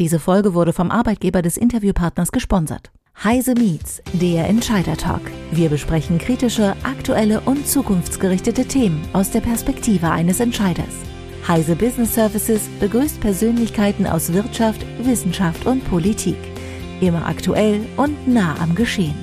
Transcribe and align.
Diese 0.00 0.18
Folge 0.18 0.54
wurde 0.54 0.72
vom 0.72 0.90
Arbeitgeber 0.90 1.40
des 1.40 1.56
Interviewpartners 1.56 2.32
gesponsert. 2.32 2.90
Heise 3.22 3.54
Meets, 3.54 4.02
der 4.14 4.48
Entscheider 4.48 4.96
Talk. 4.96 5.20
Wir 5.52 5.68
besprechen 5.68 6.18
kritische, 6.18 6.74
aktuelle 6.82 7.40
und 7.42 7.68
zukunftsgerichtete 7.68 8.64
Themen 8.64 9.00
aus 9.12 9.30
der 9.30 9.40
Perspektive 9.40 10.10
eines 10.10 10.40
Entscheiders. 10.40 10.96
Heise 11.46 11.76
Business 11.76 12.12
Services 12.12 12.62
begrüßt 12.80 13.20
Persönlichkeiten 13.20 14.04
aus 14.04 14.32
Wirtschaft, 14.32 14.84
Wissenschaft 15.04 15.64
und 15.64 15.88
Politik. 15.88 16.38
Immer 17.00 17.24
aktuell 17.28 17.80
und 17.96 18.26
nah 18.26 18.58
am 18.60 18.74
Geschehen. 18.74 19.14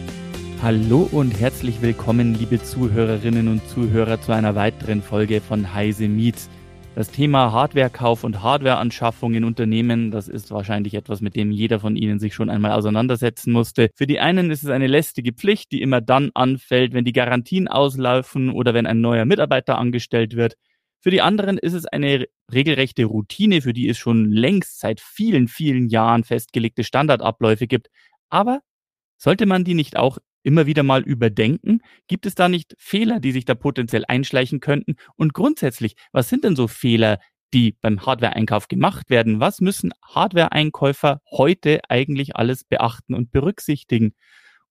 Hallo 0.62 1.10
und 1.12 1.38
herzlich 1.38 1.82
willkommen, 1.82 2.34
liebe 2.34 2.64
Zuhörerinnen 2.64 3.50
und 3.50 3.68
Zuhörer, 3.68 4.22
zu 4.22 4.32
einer 4.32 4.56
weiteren 4.56 5.02
Folge 5.02 5.42
von 5.42 5.74
Heise 5.74 6.08
Meets. 6.08 6.50
Das 6.94 7.10
Thema 7.10 7.54
Hardwarekauf 7.54 8.26
und 8.26 8.44
Hardwareanschaffung 8.44 9.34
in 9.34 9.46
Unternehmen, 9.46 10.12
das 10.12 10.28
ist 10.28 10.52
wahrscheinlich 10.52 10.94
etwas, 10.94 11.22
mit 11.22 11.38
dem 11.38 11.50
jeder 11.50 11.80
von 11.80 11.96
Ihnen 11.96 12.20
sich 12.20 12.36
schon 12.36 12.50
einmal 12.50 12.74
auseinandersetzen 12.74 13.54
musste. 13.54 13.90
Für 13.96 14.06
die 14.06 14.20
einen 14.20 14.52
ist 14.52 14.64
es 14.64 14.70
eine 14.70 14.88
lästige 14.88 15.32
Pflicht, 15.32 15.72
die 15.72 15.82
immer 15.82 16.02
dann 16.02 16.32
anfällt, 16.34 16.94
wenn 16.94 17.06
die 17.06 17.14
Garantien 17.14 17.70
auslaufen 17.70 18.50
oder 18.50 18.74
wenn 18.74 18.86
ein 18.86 19.00
neuer 19.00 19.24
Mitarbeiter 19.24 19.78
angestellt 19.78 20.36
wird. 20.36 20.56
Für 21.00 21.12
die 21.12 21.22
anderen 21.22 21.58
ist 21.58 21.74
es 21.74 21.86
eine 21.86 22.28
regelrechte 22.52 23.06
Routine, 23.06 23.62
für 23.62 23.74
die 23.74 23.88
es 23.88 23.98
schon 23.98 24.30
längst 24.30 24.80
seit 24.80 25.00
vielen, 25.00 25.48
vielen 25.48 25.88
Jahren 25.88 26.26
festgelegte 26.26 26.84
Standardabläufe 26.84 27.68
gibt. 27.68 27.88
Aber 28.30 28.60
sollte 29.18 29.46
man 29.46 29.64
die 29.64 29.76
nicht 29.76 29.96
auch 29.96 30.18
immer 30.44 30.66
wieder 30.66 30.84
mal 30.84 31.02
überdenken? 31.02 31.82
Gibt 32.08 32.26
es 32.26 32.36
da 32.36 32.50
nicht 32.50 32.76
Fehler, 32.78 33.20
die 33.20 33.32
sich 33.32 33.46
da 33.46 33.56
potenziell 33.56 34.06
einschleichen 34.08 34.60
könnten? 34.60 34.96
Und 35.16 35.34
grundsätzlich, 35.34 35.96
was 36.12 36.30
sind 36.30 36.44
denn 36.44 36.56
so 36.56 36.68
Fehler, 36.68 37.20
die 37.54 37.78
beim 37.82 38.06
Hardware-Einkauf 38.06 38.68
gemacht 38.68 39.10
werden? 39.10 39.40
Was 39.40 39.62
müssen 39.62 39.92
Hardware-Einkäufer 40.04 41.22
heute 41.32 41.82
eigentlich 41.90 42.36
alles 42.36 42.64
beachten 42.64 43.14
und 43.14 43.32
berücksichtigen? 43.32 44.14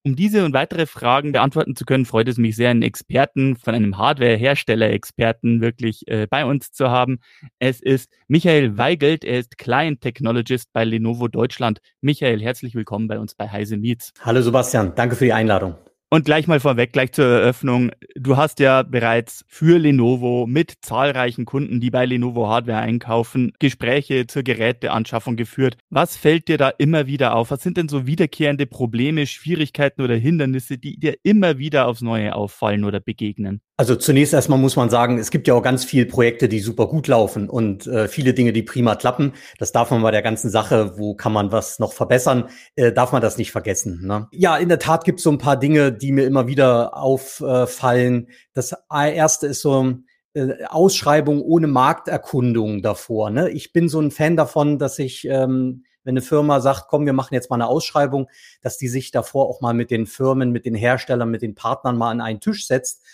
Um 0.03 0.17
diese 0.17 0.47
und 0.47 0.55
weitere 0.55 0.87
Fragen 0.87 1.33
beantworten 1.33 1.77
zu 1.77 1.85
können, 1.85 2.07
freut 2.07 2.27
es 2.27 2.39
mich 2.39 2.57
sehr, 2.57 2.71
einen 2.71 2.81
Experten 2.81 3.57
von 3.57 3.75
einem 3.75 3.99
Hardware-Hersteller-Experten 3.99 5.61
wirklich 5.61 6.09
äh, 6.09 6.27
bei 6.27 6.47
uns 6.47 6.73
zu 6.73 6.89
haben. 6.89 7.19
Es 7.59 7.83
ist 7.83 8.11
Michael 8.27 8.79
Weigelt, 8.79 9.25
er 9.25 9.41
ist 9.41 9.59
Client 9.59 10.01
Technologist 10.01 10.73
bei 10.73 10.85
Lenovo 10.85 11.29
Deutschland. 11.29 11.81
Michael, 12.01 12.41
herzlich 12.41 12.75
willkommen 12.75 13.09
bei 13.09 13.19
uns 13.19 13.35
bei 13.35 13.51
Heise 13.51 13.77
Meets. 13.77 14.15
Hallo 14.23 14.41
Sebastian, 14.41 14.95
danke 14.95 15.17
für 15.17 15.27
die 15.27 15.35
Einladung. 15.35 15.75
Und 16.13 16.25
gleich 16.25 16.49
mal 16.49 16.59
vorweg, 16.59 16.93
gleich 16.93 17.13
zur 17.13 17.25
Eröffnung. 17.25 17.93
Du 18.17 18.37
hast 18.37 18.59
ja 18.59 18.83
bereits 18.83 19.45
für 19.47 19.79
Lenovo 19.79 20.45
mit 20.45 20.73
zahlreichen 20.83 21.45
Kunden, 21.45 21.81
die 21.81 21.91
bei 21.91 22.05
Lenovo 22.05 22.49
Hardware 22.49 22.81
einkaufen, 22.81 23.53
Gespräche 23.61 24.27
zur 24.27 24.43
Geräteanschaffung 24.43 25.37
geführt. 25.37 25.77
Was 25.89 26.17
fällt 26.17 26.49
dir 26.49 26.59
da 26.59 26.69
immer 26.69 27.07
wieder 27.07 27.37
auf? 27.37 27.53
Was 27.53 27.63
sind 27.63 27.77
denn 27.77 27.89
so 27.89 28.09
wiederkehrende 28.09 28.67
Probleme, 28.67 29.25
Schwierigkeiten 29.25 30.03
oder 30.03 30.17
Hindernisse, 30.17 30.79
die 30.79 30.99
dir 30.99 31.15
immer 31.23 31.59
wieder 31.59 31.87
aufs 31.87 32.01
Neue 32.01 32.35
auffallen 32.35 32.83
oder 32.83 32.99
begegnen? 32.99 33.61
Also 33.81 33.97
zunächst 33.97 34.35
erstmal 34.35 34.59
muss 34.59 34.77
man 34.77 34.91
sagen, 34.91 35.17
es 35.17 35.31
gibt 35.31 35.49
ja 35.49 35.55
auch 35.55 35.63
ganz 35.63 35.87
viele 35.87 36.05
Projekte, 36.05 36.51
die 36.51 36.61
super 36.61 36.87
gut 36.87 37.09
laufen 37.09 37.49
und 37.49 37.87
äh, 37.87 38.09
viele 38.09 38.35
Dinge, 38.35 38.53
die 38.53 38.63
prima 38.63 38.95
klappen. 38.95 39.33
Das 39.59 39.73
darf 39.73 39.91
man 39.91 40.03
bei 40.03 40.11
der 40.11 40.21
ganzen 40.21 40.51
Sache, 40.51 40.99
wo 40.99 41.15
kann 41.15 41.33
man 41.33 41.51
was 41.51 41.79
noch 41.79 41.95
verbessern, 41.95 42.51
äh, 42.77 42.93
darf 42.93 43.13
man 43.13 43.23
das 43.23 43.39
nicht 43.39 43.53
vergessen. 43.53 44.03
Ne? 44.05 44.29
Ja, 44.33 44.59
in 44.59 44.69
der 44.69 44.81
Tat 44.81 45.05
gibt 45.05 45.21
es 45.21 45.23
so 45.23 45.31
ein 45.31 45.39
paar 45.39 45.59
Dinge, 45.59 45.93
die 46.01 46.13
mir 46.13 46.27
immer 46.27 46.47
wieder 46.47 46.97
auffallen. 46.97 48.29
Das 48.53 48.75
erste 48.91 49.47
ist 49.47 49.63
so 49.63 49.95
äh, 50.35 50.65
Ausschreibung 50.69 51.43
ohne 51.43 51.67
Markterkundung 51.67 52.83
davor. 52.83 53.31
Ne? 53.31 53.51
Ich 53.51 53.73
bin 53.73 53.89
so 53.89 54.01
ein 54.01 54.11
Fan 54.11 54.37
davon, 54.37 54.79
dass 54.79 54.99
ich 54.99 55.27
ähm, 55.29 55.85
wenn 56.05 56.15
eine 56.15 56.23
Firma 56.23 56.61
sagt, 56.61 56.87
komm, 56.89 57.07
wir 57.07 57.13
machen 57.13 57.35
jetzt 57.35 57.51
mal 57.51 57.57
eine 57.57 57.67
Ausschreibung, 57.67 58.29
dass 58.63 58.79
die 58.79 58.89
sich 58.89 59.11
davor 59.11 59.49
auch 59.49 59.61
mal 59.61 59.75
mit 59.75 59.91
den 59.91 60.07
Firmen, 60.07 60.51
mit 60.51 60.65
den 60.65 60.75
Herstellern, 60.75 61.31
mit 61.31 61.43
den 61.43 61.55
Partnern 61.55 61.97
mal 61.97 62.11
an 62.11 62.21
einen 62.21 62.41
Tisch 62.41 62.67
setzt 62.67 63.05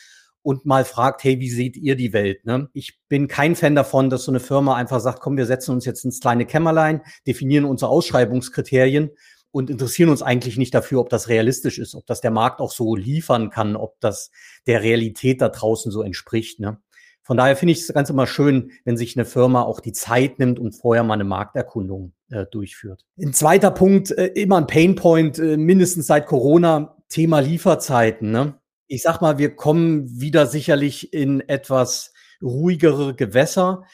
und 0.43 0.65
mal 0.65 0.84
fragt, 0.84 1.25
hey, 1.25 1.41
wie 1.41 1.50
seht 1.50 1.77
ihr 1.77 1.97
die 1.97 2.12
Welt? 2.12 2.44
Ne? 2.44 2.69
Ich 2.72 3.00
bin 3.09 3.27
kein 3.27 3.56
Fan 3.56 3.75
davon, 3.75 4.10
dass 4.10 4.25
so 4.25 4.31
eine 4.31 4.41
Firma 4.41 4.77
einfach 4.77 5.00
sagt, 5.00 5.21
komm, 5.21 5.37
wir 5.37 5.47
setzen 5.47 5.72
uns 5.72 5.84
jetzt 5.84 6.05
ins 6.05 6.21
kleine 6.21 6.47
Kämmerlein, 6.47 7.03
definieren 7.27 7.65
unsere 7.65 7.91
Ausschreibungskriterien 7.91 9.10
und 9.56 9.71
interessieren 9.71 10.11
uns 10.11 10.21
eigentlich 10.21 10.59
nicht 10.59 10.75
dafür, 10.75 11.00
ob 11.00 11.09
das 11.09 11.28
realistisch 11.28 11.78
ist, 11.78 11.94
ob 11.94 12.05
das 12.06 12.21
der 12.21 12.31
Markt 12.31 12.61
auch 12.61 12.71
so 12.71 12.94
liefern 12.94 13.49
kann, 13.49 13.75
ob 13.75 13.99
das 14.00 14.31
der 14.67 14.83
Realität 14.83 15.41
da 15.41 15.49
draußen 15.49 15.91
so 15.91 16.03
entspricht. 16.03 16.61
Ne? 16.61 16.78
Von 17.22 17.39
daher 17.39 17.56
finde 17.56 17.72
ich 17.72 17.81
es 17.81 17.93
ganz 17.95 18.11
immer 18.11 18.27
schön, 18.27 18.71
wenn 18.84 18.99
sich 18.99 19.16
eine 19.16 19.25
Firma 19.25 19.62
auch 19.62 19.81
die 19.81 19.93
Zeit 19.93 20.39
nimmt 20.39 20.59
und 20.59 20.72
vorher 20.72 21.05
mal 21.05 21.15
eine 21.15 21.25
Markterkundung 21.25 22.12
äh, 22.31 22.45
durchführt. 22.45 23.06
Ein 23.19 23.33
zweiter 23.33 23.71
Punkt, 23.71 24.11
äh, 24.11 24.27
immer 24.27 24.59
ein 24.59 24.66
Painpoint, 24.66 25.39
äh, 25.39 25.56
mindestens 25.56 26.06
seit 26.06 26.27
Corona, 26.27 26.99
Thema 27.09 27.41
Lieferzeiten. 27.41 28.31
Ne? 28.31 28.61
ich 28.89 29.03
sag 29.03 29.21
mal, 29.21 29.39
wir 29.39 29.55
kommen 29.56 30.21
wieder 30.21 30.47
sicherlich 30.47 31.12
in 31.12 31.41
etwas 31.41 32.12
ruhigere 32.43 33.15
Gewässer. 33.15 33.84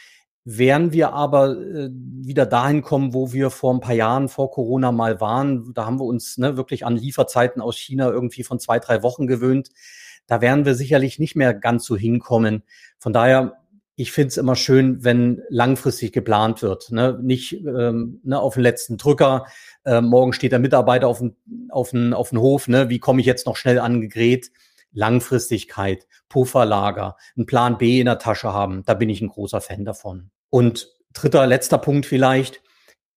Werden 0.44 0.92
wir 0.92 1.12
aber 1.12 1.56
äh, 1.56 1.90
wieder 1.92 2.46
dahin 2.46 2.82
kommen, 2.82 3.14
wo 3.14 3.32
wir 3.32 3.50
vor 3.50 3.72
ein 3.72 3.80
paar 3.80 3.94
Jahren 3.94 4.28
vor 4.28 4.50
Corona 4.50 4.90
mal 4.90 5.20
waren, 5.20 5.72
da 5.72 5.86
haben 5.86 6.00
wir 6.00 6.04
uns 6.04 6.36
ne, 6.36 6.56
wirklich 6.56 6.84
an 6.84 6.96
Lieferzeiten 6.96 7.62
aus 7.62 7.76
China 7.76 8.10
irgendwie 8.10 8.42
von 8.42 8.58
zwei, 8.58 8.80
drei 8.80 9.04
Wochen 9.04 9.28
gewöhnt. 9.28 9.68
Da 10.26 10.40
werden 10.40 10.64
wir 10.64 10.74
sicherlich 10.74 11.20
nicht 11.20 11.36
mehr 11.36 11.54
ganz 11.54 11.84
so 11.84 11.96
hinkommen. 11.96 12.64
Von 12.98 13.12
daher, 13.12 13.58
ich 13.94 14.10
finde 14.10 14.28
es 14.28 14.36
immer 14.36 14.56
schön, 14.56 15.04
wenn 15.04 15.42
langfristig 15.48 16.12
geplant 16.12 16.62
wird. 16.62 16.90
Ne? 16.90 17.20
Nicht 17.22 17.52
ähm, 17.52 18.20
ne, 18.24 18.40
auf 18.40 18.54
den 18.54 18.62
letzten 18.64 18.96
Drücker. 18.96 19.46
Äh, 19.84 20.00
morgen 20.00 20.32
steht 20.32 20.52
der 20.52 20.58
Mitarbeiter 20.58 21.06
auf 21.06 21.18
dem 21.18 21.36
auf 21.68 21.92
auf 21.94 22.32
Hof. 22.32 22.66
Ne? 22.66 22.88
Wie 22.88 22.98
komme 22.98 23.20
ich 23.20 23.26
jetzt 23.26 23.46
noch 23.46 23.56
schnell 23.56 23.78
an 23.78 24.00
Gerät? 24.00 24.50
Langfristigkeit, 24.92 26.06
Pufferlager, 26.28 27.16
einen 27.36 27.46
Plan 27.46 27.78
B 27.78 28.00
in 28.00 28.06
der 28.06 28.18
Tasche 28.18 28.52
haben. 28.52 28.82
Da 28.84 28.94
bin 28.94 29.08
ich 29.08 29.20
ein 29.20 29.28
großer 29.28 29.60
Fan 29.60 29.84
davon. 29.84 30.30
Und 30.50 30.88
dritter, 31.12 31.46
letzter 31.46 31.78
Punkt 31.78 32.06
vielleicht. 32.06 32.62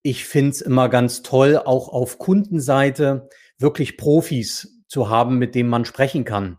Ich 0.01 0.25
finde 0.25 0.51
es 0.51 0.61
immer 0.61 0.89
ganz 0.89 1.21
toll, 1.21 1.57
auch 1.57 1.89
auf 1.89 2.17
Kundenseite 2.17 3.29
wirklich 3.57 3.97
Profis 3.97 4.83
zu 4.87 5.09
haben, 5.09 5.37
mit 5.37 5.55
denen 5.55 5.69
man 5.69 5.85
sprechen 5.85 6.25
kann. 6.25 6.57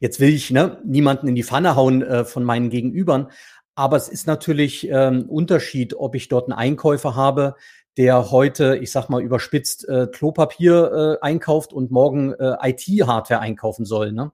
Jetzt 0.00 0.20
will 0.20 0.30
ich 0.30 0.50
ne, 0.50 0.80
niemanden 0.84 1.28
in 1.28 1.34
die 1.34 1.44
Pfanne 1.44 1.76
hauen 1.76 2.02
äh, 2.02 2.24
von 2.24 2.42
meinen 2.42 2.70
Gegenübern, 2.70 3.30
aber 3.74 3.96
es 3.96 4.08
ist 4.08 4.26
natürlich 4.26 4.88
ähm, 4.90 5.28
Unterschied, 5.28 5.94
ob 5.94 6.14
ich 6.14 6.28
dort 6.28 6.50
einen 6.50 6.58
Einkäufer 6.58 7.14
habe, 7.14 7.54
der 8.00 8.30
heute, 8.30 8.78
ich 8.78 8.92
sag 8.92 9.10
mal 9.10 9.20
überspitzt, 9.20 9.86
äh, 9.86 10.06
Klopapier 10.10 11.18
äh, 11.20 11.22
einkauft 11.22 11.74
und 11.74 11.90
morgen 11.90 12.32
äh, 12.32 12.56
IT-Hardware 12.62 13.40
einkaufen 13.40 13.84
soll. 13.84 14.12
Ne? 14.12 14.32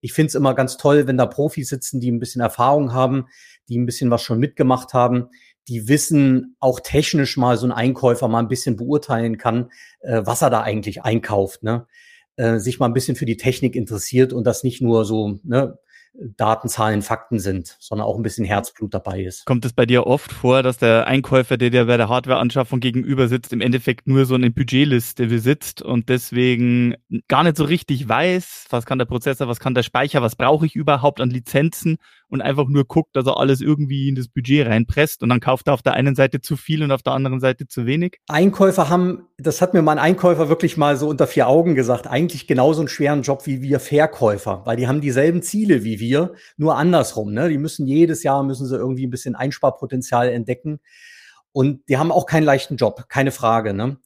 Ich 0.00 0.12
finde 0.12 0.30
es 0.30 0.34
immer 0.34 0.52
ganz 0.52 0.78
toll, 0.78 1.06
wenn 1.06 1.16
da 1.16 1.26
Profis 1.26 1.68
sitzen, 1.68 2.00
die 2.00 2.10
ein 2.10 2.18
bisschen 2.18 2.40
Erfahrung 2.40 2.92
haben, 2.92 3.28
die 3.68 3.78
ein 3.78 3.86
bisschen 3.86 4.10
was 4.10 4.22
schon 4.22 4.40
mitgemacht 4.40 4.94
haben, 4.94 5.28
die 5.68 5.86
wissen, 5.86 6.56
auch 6.58 6.80
technisch 6.80 7.36
mal 7.36 7.56
so 7.56 7.68
ein 7.68 7.70
Einkäufer 7.70 8.26
mal 8.26 8.40
ein 8.40 8.48
bisschen 8.48 8.74
beurteilen 8.74 9.38
kann, 9.38 9.70
äh, 10.00 10.22
was 10.24 10.42
er 10.42 10.50
da 10.50 10.62
eigentlich 10.62 11.04
einkauft. 11.04 11.62
Ne? 11.62 11.86
Äh, 12.34 12.58
sich 12.58 12.80
mal 12.80 12.86
ein 12.86 12.94
bisschen 12.94 13.14
für 13.14 13.26
die 13.26 13.36
Technik 13.36 13.76
interessiert 13.76 14.32
und 14.32 14.44
das 14.44 14.64
nicht 14.64 14.82
nur 14.82 15.04
so 15.04 15.38
ne, 15.44 15.78
Daten, 16.36 16.68
Zahlen, 16.68 17.02
Fakten 17.02 17.38
sind, 17.38 17.76
sondern 17.80 18.06
auch 18.06 18.16
ein 18.16 18.22
bisschen 18.22 18.44
Herzblut 18.44 18.94
dabei 18.94 19.22
ist. 19.24 19.46
Kommt 19.46 19.64
es 19.64 19.72
bei 19.72 19.84
dir 19.84 20.06
oft 20.06 20.32
vor, 20.32 20.62
dass 20.62 20.78
der 20.78 21.06
Einkäufer, 21.06 21.56
der 21.56 21.70
dir 21.70 21.86
bei 21.86 21.96
der 21.96 22.08
Hardwareanschaffung 22.08 22.80
gegenüber 22.80 23.26
sitzt, 23.26 23.52
im 23.52 23.60
Endeffekt 23.60 24.06
nur 24.06 24.24
so 24.24 24.34
eine 24.34 24.50
Budgetliste 24.50 25.26
besitzt 25.26 25.82
und 25.82 26.08
deswegen 26.08 26.94
gar 27.28 27.42
nicht 27.42 27.56
so 27.56 27.64
richtig 27.64 28.08
weiß, 28.08 28.66
was 28.70 28.86
kann 28.86 28.98
der 28.98 29.06
Prozessor, 29.06 29.48
was 29.48 29.58
kann 29.58 29.74
der 29.74 29.82
Speicher, 29.82 30.22
was 30.22 30.36
brauche 30.36 30.66
ich 30.66 30.76
überhaupt 30.76 31.20
an 31.20 31.30
Lizenzen 31.30 31.96
und 32.34 32.42
einfach 32.42 32.66
nur 32.68 32.84
guckt, 32.84 33.16
dass 33.16 33.26
er 33.26 33.38
alles 33.38 33.60
irgendwie 33.60 34.08
in 34.08 34.14
das 34.14 34.28
Budget 34.28 34.66
reinpresst 34.66 35.22
und 35.22 35.30
dann 35.30 35.40
kauft 35.40 35.68
er 35.68 35.74
auf 35.74 35.82
der 35.82 35.94
einen 35.94 36.14
Seite 36.14 36.40
zu 36.40 36.56
viel 36.56 36.82
und 36.82 36.90
auf 36.90 37.02
der 37.02 37.14
anderen 37.14 37.40
Seite 37.40 37.66
zu 37.66 37.86
wenig? 37.86 38.18
Einkäufer 38.28 38.88
haben, 38.88 39.28
das 39.38 39.62
hat 39.62 39.72
mir 39.72 39.82
mein 39.82 39.98
Einkäufer 39.98 40.48
wirklich 40.48 40.76
mal 40.76 40.96
so 40.96 41.08
unter 41.08 41.26
vier 41.26 41.48
Augen 41.48 41.74
gesagt, 41.74 42.06
eigentlich 42.06 42.46
genauso 42.46 42.80
einen 42.80 42.88
schweren 42.88 43.22
Job 43.22 43.46
wie 43.46 43.62
wir 43.62 43.80
Verkäufer, 43.80 44.62
weil 44.64 44.76
die 44.76 44.86
haben 44.86 45.00
dieselben 45.00 45.42
Ziele 45.42 45.84
wie 45.84 46.00
wir, 46.00 46.34
nur 46.56 46.76
andersrum. 46.76 47.32
Ne? 47.32 47.48
Die 47.48 47.58
müssen 47.58 47.86
jedes 47.86 48.22
Jahr, 48.22 48.42
müssen 48.42 48.66
sie 48.66 48.76
irgendwie 48.76 49.06
ein 49.06 49.10
bisschen 49.10 49.34
Einsparpotenzial 49.34 50.28
entdecken. 50.28 50.80
Und 51.52 51.88
die 51.88 51.98
haben 51.98 52.10
auch 52.10 52.26
keinen 52.26 52.42
leichten 52.42 52.76
Job, 52.76 53.04
keine 53.08 53.30
Frage. 53.30 53.74
Ne? 53.74 53.98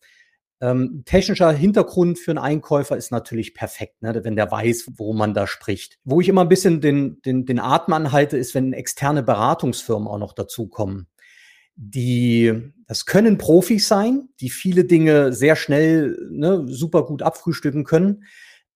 Ähm, 0.61 1.03
technischer 1.05 1.53
Hintergrund 1.53 2.19
für 2.19 2.33
einen 2.33 2.39
Einkäufer 2.39 2.97
ist 2.97 3.13
natürlich 3.13 3.55
perfekt, 3.55 4.03
ne, 4.03 4.19
wenn 4.25 4.35
der 4.35 4.51
weiß, 4.51 4.91
worum 4.97 5.19
man 5.19 5.35
da 5.35 5.47
spricht. 5.47 5.99
Wo 6.05 6.21
ich 6.21 6.29
immer 6.29 6.43
ein 6.43 6.49
bisschen 6.49 6.81
den, 6.81 7.23
den, 7.23 7.47
den 7.47 7.61
Atem 7.61 7.95
anhalte, 7.95 8.37
ist, 8.37 8.55
wenn 8.55 8.73
externe 8.73 9.23
Beratungsfirmen 9.23 10.09
auch 10.09 10.19
noch 10.19 10.33
dazukommen. 10.33 11.07
Die, 11.77 12.73
das 12.89 13.07
können 13.07 13.39
Profis 13.39 13.87
sein, 13.87 14.31
die 14.41 14.51
viele 14.51 14.85
Dinge 14.85 15.33
sehr 15.33 15.55
schnell 15.55 16.19
ne, 16.31 16.65
super 16.67 17.05
gut 17.05 17.23
abfrühstücken 17.23 17.85
können. 17.85 18.25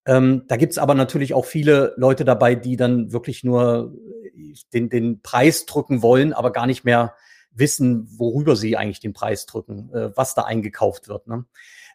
Ähm, 0.07 0.45
da 0.47 0.57
gibt's 0.57 0.79
aber 0.79 0.95
natürlich 0.95 1.35
auch 1.35 1.45
viele 1.45 1.95
Leute 1.97 2.25
dabei, 2.25 2.55
die 2.55 2.77
dann 2.77 3.13
wirklich 3.13 3.43
nur 3.43 3.93
den, 4.73 4.89
den 4.89 5.21
Preis 5.21 5.67
drücken 5.67 6.01
wollen, 6.01 6.33
aber 6.33 6.53
gar 6.53 6.67
nicht 6.67 6.85
mehr 6.85 7.15
wissen, 7.55 8.09
worüber 8.19 8.57
sie 8.57 8.77
eigentlich 8.77 9.01
den 9.01 9.13
Preis 9.13 9.47
drücken, 9.47 9.91
äh, 9.93 10.17
was 10.17 10.35
da 10.35 10.43
eingekauft 10.43 11.09
wird. 11.09 11.27
Ne? 11.27 11.45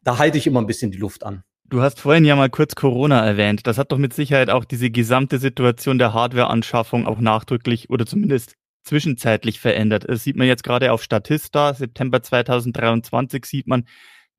Da 0.04 0.18
halte 0.18 0.38
ich 0.38 0.48
immer 0.48 0.62
ein 0.62 0.68
bisschen 0.68 0.92
die 0.92 0.98
Luft 0.98 1.24
an. 1.24 1.44
Du 1.70 1.82
hast 1.82 2.00
vorhin 2.00 2.24
ja 2.24 2.36
mal 2.36 2.50
kurz 2.50 2.76
Corona 2.76 3.26
erwähnt. 3.26 3.68
Das 3.68 3.78
hat 3.78 3.92
doch 3.92 3.98
mit 3.98 4.14
Sicherheit 4.14 4.50
auch 4.50 4.64
diese 4.64 4.90
gesamte 4.90 5.38
Situation 5.38 5.98
der 5.98 6.14
Hardwareanschaffung 6.14 7.06
auch 7.06 7.20
nachdrücklich 7.20 7.90
oder 7.90 8.06
zumindest 8.06 8.56
zwischenzeitlich 8.84 9.60
verändert. 9.60 10.06
Das 10.08 10.24
sieht 10.24 10.38
man 10.38 10.48
jetzt 10.48 10.64
gerade 10.64 10.94
auf 10.94 11.04
Statista. 11.04 11.74
September 11.74 12.24
2023 12.24 13.46
sieht 13.46 13.68
man 13.68 13.86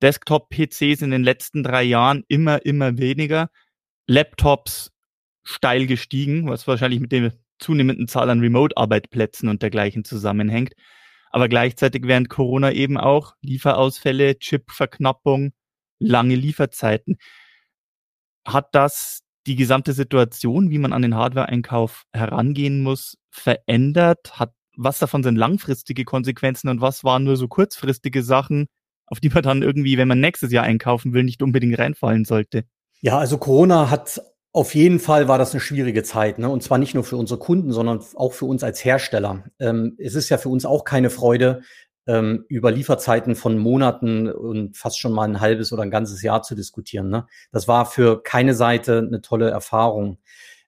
Desktop-PCs 0.01 1.03
in 1.03 1.11
den 1.11 1.23
letzten 1.23 1.63
drei 1.63 1.83
Jahren 1.83 2.25
immer, 2.29 2.65
immer 2.65 2.97
weniger. 2.97 3.51
Laptops 4.07 4.91
steil 5.43 5.87
gestiegen, 5.87 6.49
was 6.49 6.67
wahrscheinlich 6.67 7.01
mit 7.01 7.13
der 7.13 7.33
zunehmenden 7.59 8.09
Zahl 8.09 8.31
an 8.31 8.41
Remote-Arbeitsplätzen 8.41 9.49
und 9.49 9.61
dergleichen 9.61 10.05
zusammenhängt. 10.05 10.73
Aber 11.31 11.49
gleichzeitig 11.49 12.03
während 12.05 12.29
Corona 12.29 12.73
eben 12.73 12.97
auch 12.97 13.35
Lieferausfälle, 13.43 14.39
Chipverknappung, 14.39 15.53
lange 15.99 16.35
Lieferzeiten. 16.35 17.17
Hat 18.47 18.69
das 18.73 19.21
die 19.47 19.57
gesamte 19.57 19.93
Situation, 19.93 20.71
wie 20.71 20.79
man 20.79 20.93
an 20.93 21.03
den 21.03 21.15
Hardware-Einkauf 21.15 22.05
herangehen 22.13 22.83
muss, 22.83 23.17
verändert? 23.31 24.39
Hat 24.39 24.53
was 24.79 25.01
davon 25.01 25.25
sind 25.25 25.37
langfristige 25.37 26.05
Konsequenzen 26.05 26.69
und 26.69 26.81
was 26.81 27.03
waren 27.03 27.25
nur 27.25 27.37
so 27.37 27.49
kurzfristige 27.49 28.23
Sachen, 28.23 28.69
auf 29.07 29.19
die 29.19 29.29
man 29.29 29.43
dann 29.43 29.63
irgendwie, 29.63 29.99
wenn 29.99 30.09
man 30.09 30.21
nächstes 30.21 30.53
Jahr 30.53 30.65
einkaufen 30.65 31.13
will, 31.13 31.25
nicht 31.25 31.43
unbedingt 31.43 31.79
reinfallen 31.79 32.25
sollte? 32.25 32.65
Ja, 33.01 33.19
also 33.19 33.39
Corona 33.39 33.91
hat 33.91 34.23
auf 34.59 34.75
jeden 34.75 34.99
Fall 34.99 35.29
war 35.29 35.39
das 35.39 35.53
eine 35.53 35.61
schwierige 35.61 36.03
Zeit, 36.03 36.41
ne? 36.41 36.49
Und 36.49 36.65
zwar 36.65 36.79
nicht 36.79 36.93
nur 36.93 37.05
für 37.05 37.17
unsere 37.17 37.39
Kunden, 37.39 37.73
sondern 37.73 38.01
auch 38.17 38.33
für 38.33 38.47
uns 38.47 38.65
als 38.65 38.85
Hersteller. 38.85 39.45
Ähm, 39.61 39.95
es 39.99 40.17
ist 40.17 40.31
ja 40.31 40.37
für 40.37 40.49
uns 40.49 40.67
auch 40.67 40.85
keine 40.85 41.11
Freude, 41.11 41.63
ähm, 42.09 42.45
über 42.49 42.73
Lieferzeiten 42.73 43.37
von 43.37 43.57
Monaten 43.57 44.29
und 44.29 44.77
fast 44.77 44.99
schon 44.99 45.13
mal 45.13 45.29
ein 45.29 45.41
halbes 45.41 45.73
oder 45.73 45.85
ein 45.85 45.93
ganzes 45.93 46.23
Jahr 46.23 46.43
zu 46.43 46.57
diskutieren. 46.57 47.09
Ne? 47.09 47.27
Das 47.53 47.69
war 47.69 47.87
für 47.87 48.21
keine 48.21 48.55
Seite 48.55 48.99
eine 49.07 49.21
tolle 49.21 49.49
Erfahrung. 49.49 50.19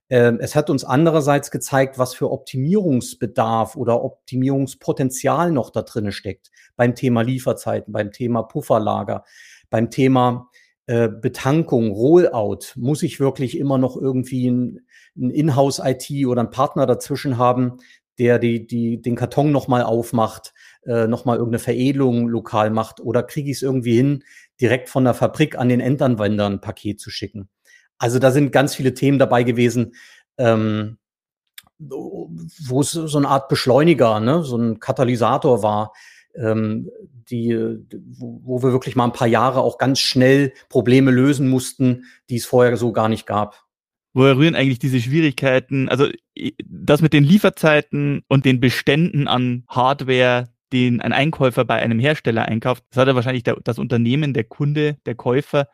Ähm, 0.09 0.39
es 0.41 0.55
hat 0.55 0.71
uns 0.71 0.85
andererseits 0.85 1.51
gezeigt, 1.51 1.99
was 1.99 2.15
für 2.15 2.31
Optimierungsbedarf 2.31 3.75
oder 3.75 4.05
Optimierungspotenzial 4.05 5.51
noch 5.51 5.71
da 5.71 5.83
drin 5.83 6.13
steckt 6.13 6.53
beim 6.77 6.95
Thema 6.95 7.23
Lieferzeiten, 7.23 7.93
beim 7.93 8.13
Thema 8.13 8.45
Pufferlager, 8.45 9.25
beim 9.69 9.91
Thema 9.91 10.50
äh, 10.91 11.09
Betankung, 11.09 11.93
Rollout. 11.93 12.75
Muss 12.75 13.05
ich 13.05 13.21
wirklich 13.21 13.57
immer 13.57 13.79
noch 13.79 13.97
irgendwie 13.97 14.51
ein, 14.51 14.81
ein 15.17 15.31
Inhouse-IT 15.31 16.27
oder 16.27 16.41
einen 16.41 16.51
Partner 16.51 16.85
dazwischen 16.85 17.39
haben, 17.39 17.77
der 18.19 18.41
die, 18.41 18.67
die, 18.67 19.01
den 19.01 19.15
Karton 19.15 19.53
nochmal 19.53 19.85
aufmacht, 19.85 20.53
äh, 20.85 21.07
nochmal 21.07 21.37
irgendeine 21.37 21.61
Veredelung 21.61 22.27
lokal 22.27 22.71
macht 22.71 22.99
oder 22.99 23.23
kriege 23.23 23.53
ich 23.53 23.59
es 23.59 23.63
irgendwie 23.63 23.95
hin, 23.95 24.25
direkt 24.61 24.89
von 24.89 25.05
der 25.05 25.15
Fabrik 25.15 25.57
an 25.57 25.69
den 25.69 25.79
Endanwender 25.79 26.47
ein 26.47 26.61
Paket 26.61 26.99
zu 26.99 27.09
schicken. 27.09 27.49
Also 27.99 28.19
da 28.19 28.33
sind 28.33 28.51
ganz 28.51 28.75
viele 28.75 28.93
Themen 28.93 29.21
dabei 29.21 29.45
gewesen, 29.45 29.95
ähm, 30.39 30.99
wo 31.79 32.81
es 32.81 32.91
so 32.91 33.17
eine 33.17 33.29
Art 33.29 33.49
Beschleuniger, 33.49 34.19
ne, 34.19 34.43
so 34.43 34.57
ein 34.57 34.81
Katalysator 34.81 35.63
war, 35.63 35.93
ähm, 36.35 36.91
die, 37.31 37.57
wo, 38.19 38.63
wir 38.63 38.73
wirklich 38.73 38.97
mal 38.97 39.05
ein 39.05 39.13
paar 39.13 39.29
Jahre 39.29 39.61
auch 39.61 39.79
ganz 39.79 40.01
schnell 40.01 40.53
Probleme 40.69 41.11
lösen 41.11 41.49
mussten, 41.49 42.05
die 42.29 42.37
es 42.37 42.47
vorher 42.47 42.77
so 42.77 42.93
gar 42.93 43.09
nicht 43.09 43.27
gab. 43.27 43.65
Woher 44.13 44.37
rühren 44.37 44.57
eigentlich 44.57 44.81
diese 44.81 45.01
Schwierigkeiten? 45.01 45.89
Also 45.89 46.09
das 46.65 47.01
mit 47.01 47.13
den 47.13 47.25
Lieferzeiten 47.25 48.23
und 48.29 48.45
den 48.45 48.59
Beständen 48.59 49.29
an 49.29 49.65
Hardware, 49.69 50.49
den 50.73 51.01
ein 51.01 51.13
Einkäufer 51.13 51.65
bei 51.65 51.77
einem 51.77 51.99
Hersteller 52.01 52.47
einkauft, 52.47 52.85
das 52.91 53.01
hat 53.01 53.09
er 53.09 53.15
wahrscheinlich 53.15 53.45
der, 53.45 53.57
das 53.63 53.79
Unternehmen, 53.79 54.35
der 54.35 54.45
Kunde, 54.45 54.99
der 55.07 55.15
Käufer 55.15 55.69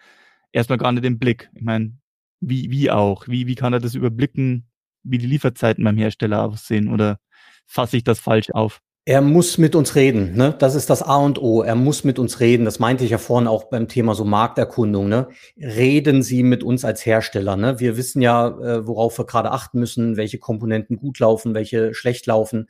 erstmal 0.53 0.79
gar 0.79 0.93
nicht 0.93 1.05
im 1.05 1.19
Blick. 1.19 1.51
Ich 1.55 1.63
meine, 1.63 1.97
wie, 2.41 2.71
wie 2.71 2.91
auch? 2.91 3.27
Wie, 3.29 3.47
wie 3.47 3.55
kann 3.55 3.73
er 3.73 3.81
das 3.81 3.95
überblicken, 3.95 4.67
wie 5.03 5.19
die 5.19 5.27
Lieferzeiten 5.27 5.85
beim 5.85 5.97
Hersteller 5.97 6.45
aussehen? 6.45 6.89
Oder 6.89 7.19
fasse 7.67 7.97
ich 7.97 8.05
das 8.05 8.21
falsch 8.21 8.51
auf? 8.51 8.81
Er 9.09 9.21
muss 9.21 9.57
mit 9.57 9.77
uns 9.77 9.95
reden, 9.95 10.35
ne? 10.35 10.53
Das 10.59 10.75
ist 10.75 10.91
das 10.91 11.01
A 11.01 11.15
und 11.19 11.41
O. 11.41 11.63
Er 11.63 11.77
muss 11.77 12.03
mit 12.03 12.19
uns 12.19 12.41
reden. 12.41 12.65
Das 12.65 12.81
meinte 12.81 13.05
ich 13.05 13.13
ja 13.13 13.19
vorhin 13.19 13.47
auch 13.47 13.71
beim 13.71 13.87
Thema 13.87 14.17
so 14.17 14.25
Markterkundung, 14.25 15.09
ne? 15.09 15.29
Reden 15.57 16.25
Sie 16.25 16.43
mit 16.43 16.65
uns 16.65 16.85
als 16.85 17.07
Hersteller, 17.07 17.55
ne? 17.55 17.79
Wir 17.79 17.97
wissen 17.97 18.21
ja, 18.21 18.49
äh, 18.49 18.85
worauf 18.85 19.17
wir 19.17 19.25
gerade 19.25 19.53
achten 19.53 19.79
müssen, 19.79 20.17
welche 20.17 20.39
Komponenten 20.39 20.97
gut 20.97 21.21
laufen, 21.21 21.55
welche 21.55 21.95
schlecht 21.95 22.27
laufen. 22.27 22.67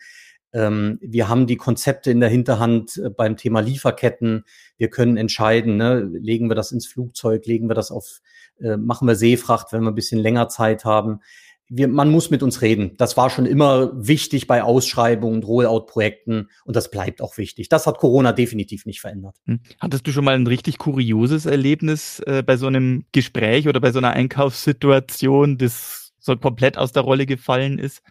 Ähm, 0.53 0.99
wir 1.01 1.31
haben 1.31 1.47
die 1.47 1.57
Konzepte 1.57 2.11
in 2.11 2.21
der 2.21 2.29
Hinterhand 2.29 2.99
äh, 2.99 3.09
beim 3.09 3.39
Thema 3.39 3.61
Lieferketten. 3.61 4.45
Wir 4.77 4.91
können 4.91 5.17
entscheiden, 5.17 5.79
ne? 5.79 6.01
legen 6.01 6.51
wir 6.51 6.55
das 6.55 6.71
ins 6.71 6.87
Flugzeug, 6.87 7.47
legen 7.47 7.71
wir 7.71 7.75
das 7.75 7.91
auf, 7.91 8.21
äh, 8.61 8.77
machen 8.77 9.09
wir 9.09 9.17
Seefracht, 9.17 9.73
wenn 9.73 9.85
wir 9.85 9.91
ein 9.91 9.95
bisschen 9.95 10.21
länger 10.21 10.51
Zeit 10.51 10.85
haben 10.85 11.21
wir, 11.69 11.89
man 11.89 12.11
muss 12.11 12.31
mit 12.31 12.43
uns 12.43 12.63
reden. 12.63 12.93
Das 12.97 13.17
war 13.17 13.31
schon 13.31 13.47
immer 13.47 13.91
wichtig 13.95 14.47
bei 14.47 14.63
Ausschreibungen, 14.63 15.43
Rollout-Projekten 15.43 16.49
und 16.65 16.77
das 16.77 16.91
bleibt 16.91 17.21
auch 17.21 17.39
wichtig. 17.39 17.69
Das 17.69 17.87
hat 17.87 17.99
Corona 17.99 18.33
definitiv 18.33 18.87
nicht 18.87 19.01
verändert. 19.01 19.37
Hm. 19.47 19.61
Hattest 19.81 20.07
du 20.07 20.13
schon 20.13 20.25
mal 20.25 20.35
ein 20.35 20.47
richtig 20.47 20.79
kurioses 20.79 21.47
Erlebnis 21.47 22.21
äh, 22.21 22.43
bei 22.45 22.57
so 22.57 22.67
einem 22.67 23.05
Gespräch 23.13 23.69
oder 23.69 23.81
bei 23.81 23.91
so 23.91 23.99
einer 23.99 24.11
Einkaufssituation, 24.11 25.59
das 25.59 26.13
so 26.19 26.37
komplett 26.37 26.79
aus 26.79 26.93
der 26.93 27.03
Rolle 27.03 27.27
gefallen 27.27 27.79
ist? 27.79 28.03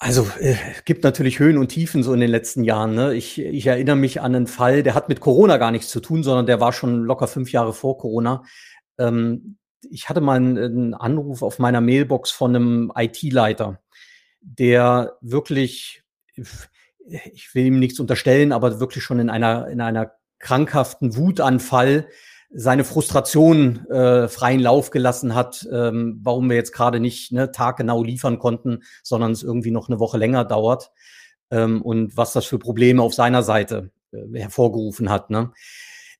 Also 0.00 0.28
äh, 0.38 0.54
gibt 0.84 1.02
natürlich 1.02 1.40
Höhen 1.40 1.58
und 1.58 1.68
Tiefen 1.68 2.04
so 2.04 2.12
in 2.14 2.20
den 2.20 2.30
letzten 2.30 2.62
Jahren. 2.62 2.94
Ne? 2.94 3.14
Ich, 3.14 3.40
ich 3.40 3.66
erinnere 3.66 3.96
mich 3.96 4.20
an 4.20 4.34
einen 4.34 4.46
Fall, 4.46 4.84
der 4.84 4.94
hat 4.94 5.08
mit 5.08 5.20
Corona 5.20 5.56
gar 5.56 5.72
nichts 5.72 5.88
zu 5.88 6.00
tun, 6.00 6.22
sondern 6.22 6.46
der 6.46 6.60
war 6.60 6.72
schon 6.72 7.02
locker 7.02 7.26
fünf 7.26 7.50
Jahre 7.50 7.72
vor 7.72 7.98
Corona. 7.98 8.44
Ähm, 8.96 9.56
ich 9.90 10.08
hatte 10.08 10.20
mal 10.20 10.36
einen, 10.36 10.94
Anruf 10.94 11.42
auf 11.42 11.58
meiner 11.58 11.80
Mailbox 11.80 12.30
von 12.30 12.54
einem 12.54 12.92
IT-Leiter, 12.94 13.80
der 14.40 15.16
wirklich, 15.20 16.02
ich 16.34 17.54
will 17.54 17.66
ihm 17.66 17.78
nichts 17.78 18.00
unterstellen, 18.00 18.52
aber 18.52 18.80
wirklich 18.80 19.04
schon 19.04 19.18
in 19.18 19.30
einer, 19.30 19.68
in 19.68 19.80
einer 19.80 20.12
krankhaften 20.38 21.16
Wutanfall 21.16 22.08
seine 22.50 22.84
Frustration 22.84 23.86
äh, 23.90 24.26
freien 24.28 24.60
Lauf 24.60 24.90
gelassen 24.90 25.34
hat, 25.34 25.68
ähm, 25.70 26.20
warum 26.22 26.48
wir 26.48 26.56
jetzt 26.56 26.72
gerade 26.72 26.98
nicht 26.98 27.30
ne, 27.30 27.50
taggenau 27.50 28.02
liefern 28.02 28.38
konnten, 28.38 28.84
sondern 29.02 29.32
es 29.32 29.42
irgendwie 29.42 29.70
noch 29.70 29.88
eine 29.88 29.98
Woche 29.98 30.16
länger 30.16 30.44
dauert 30.44 30.90
ähm, 31.50 31.82
und 31.82 32.16
was 32.16 32.32
das 32.32 32.46
für 32.46 32.58
Probleme 32.58 33.02
auf 33.02 33.12
seiner 33.12 33.42
Seite 33.42 33.90
äh, 34.12 34.38
hervorgerufen 34.38 35.10
hat. 35.10 35.28
Ne? 35.28 35.52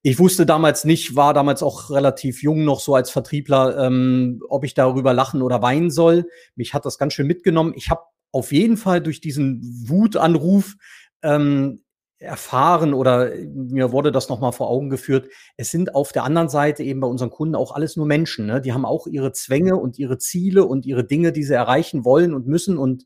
Ich 0.09 0.19
wusste 0.19 0.47
damals 0.47 0.87
nicht, 0.87 1.17
war 1.17 1.35
damals 1.35 1.63
auch 1.63 1.91
relativ 1.91 2.43
jung 2.43 2.65
noch 2.65 2.81
so 2.81 2.95
als 2.95 3.11
Vertriebler, 3.11 3.77
ähm, 3.77 4.41
ob 4.49 4.65
ich 4.65 4.73
darüber 4.73 5.13
lachen 5.13 5.43
oder 5.43 5.61
weinen 5.61 5.91
soll. 5.91 6.25
Mich 6.57 6.73
hat 6.73 6.87
das 6.87 6.97
ganz 6.97 7.13
schön 7.13 7.27
mitgenommen. 7.27 7.75
Ich 7.77 7.91
habe 7.91 8.01
auf 8.33 8.51
jeden 8.51 8.79
Fall 8.79 9.03
durch 9.03 9.21
diesen 9.21 9.61
Wutanruf 9.87 10.77
ähm, 11.21 11.83
erfahren 12.19 12.95
oder 12.95 13.33
mir 13.53 13.93
wurde 13.93 14.11
das 14.11 14.31
nochmal 14.31 14.53
vor 14.53 14.71
Augen 14.71 14.89
geführt. 14.89 15.29
Es 15.59 15.71
sind 15.71 15.95
auf 15.95 16.11
der 16.13 16.25
anderen 16.25 16.49
Seite 16.49 16.83
eben 16.83 17.01
bei 17.01 17.07
unseren 17.07 17.29
Kunden 17.29 17.55
auch 17.55 17.73
alles 17.73 17.97
nur 17.97 18.07
Menschen. 18.07 18.47
Ne? 18.47 18.63
Die 18.63 18.73
haben 18.73 18.87
auch 18.87 19.07
ihre 19.07 19.33
Zwänge 19.33 19.77
und 19.77 19.99
ihre 19.99 20.17
Ziele 20.17 20.65
und 20.65 20.87
ihre 20.87 21.05
Dinge, 21.05 21.33
die 21.33 21.45
sie 21.45 21.53
erreichen 21.53 22.07
wollen 22.07 22.33
und 22.33 22.47
müssen. 22.47 22.79
Und 22.79 23.05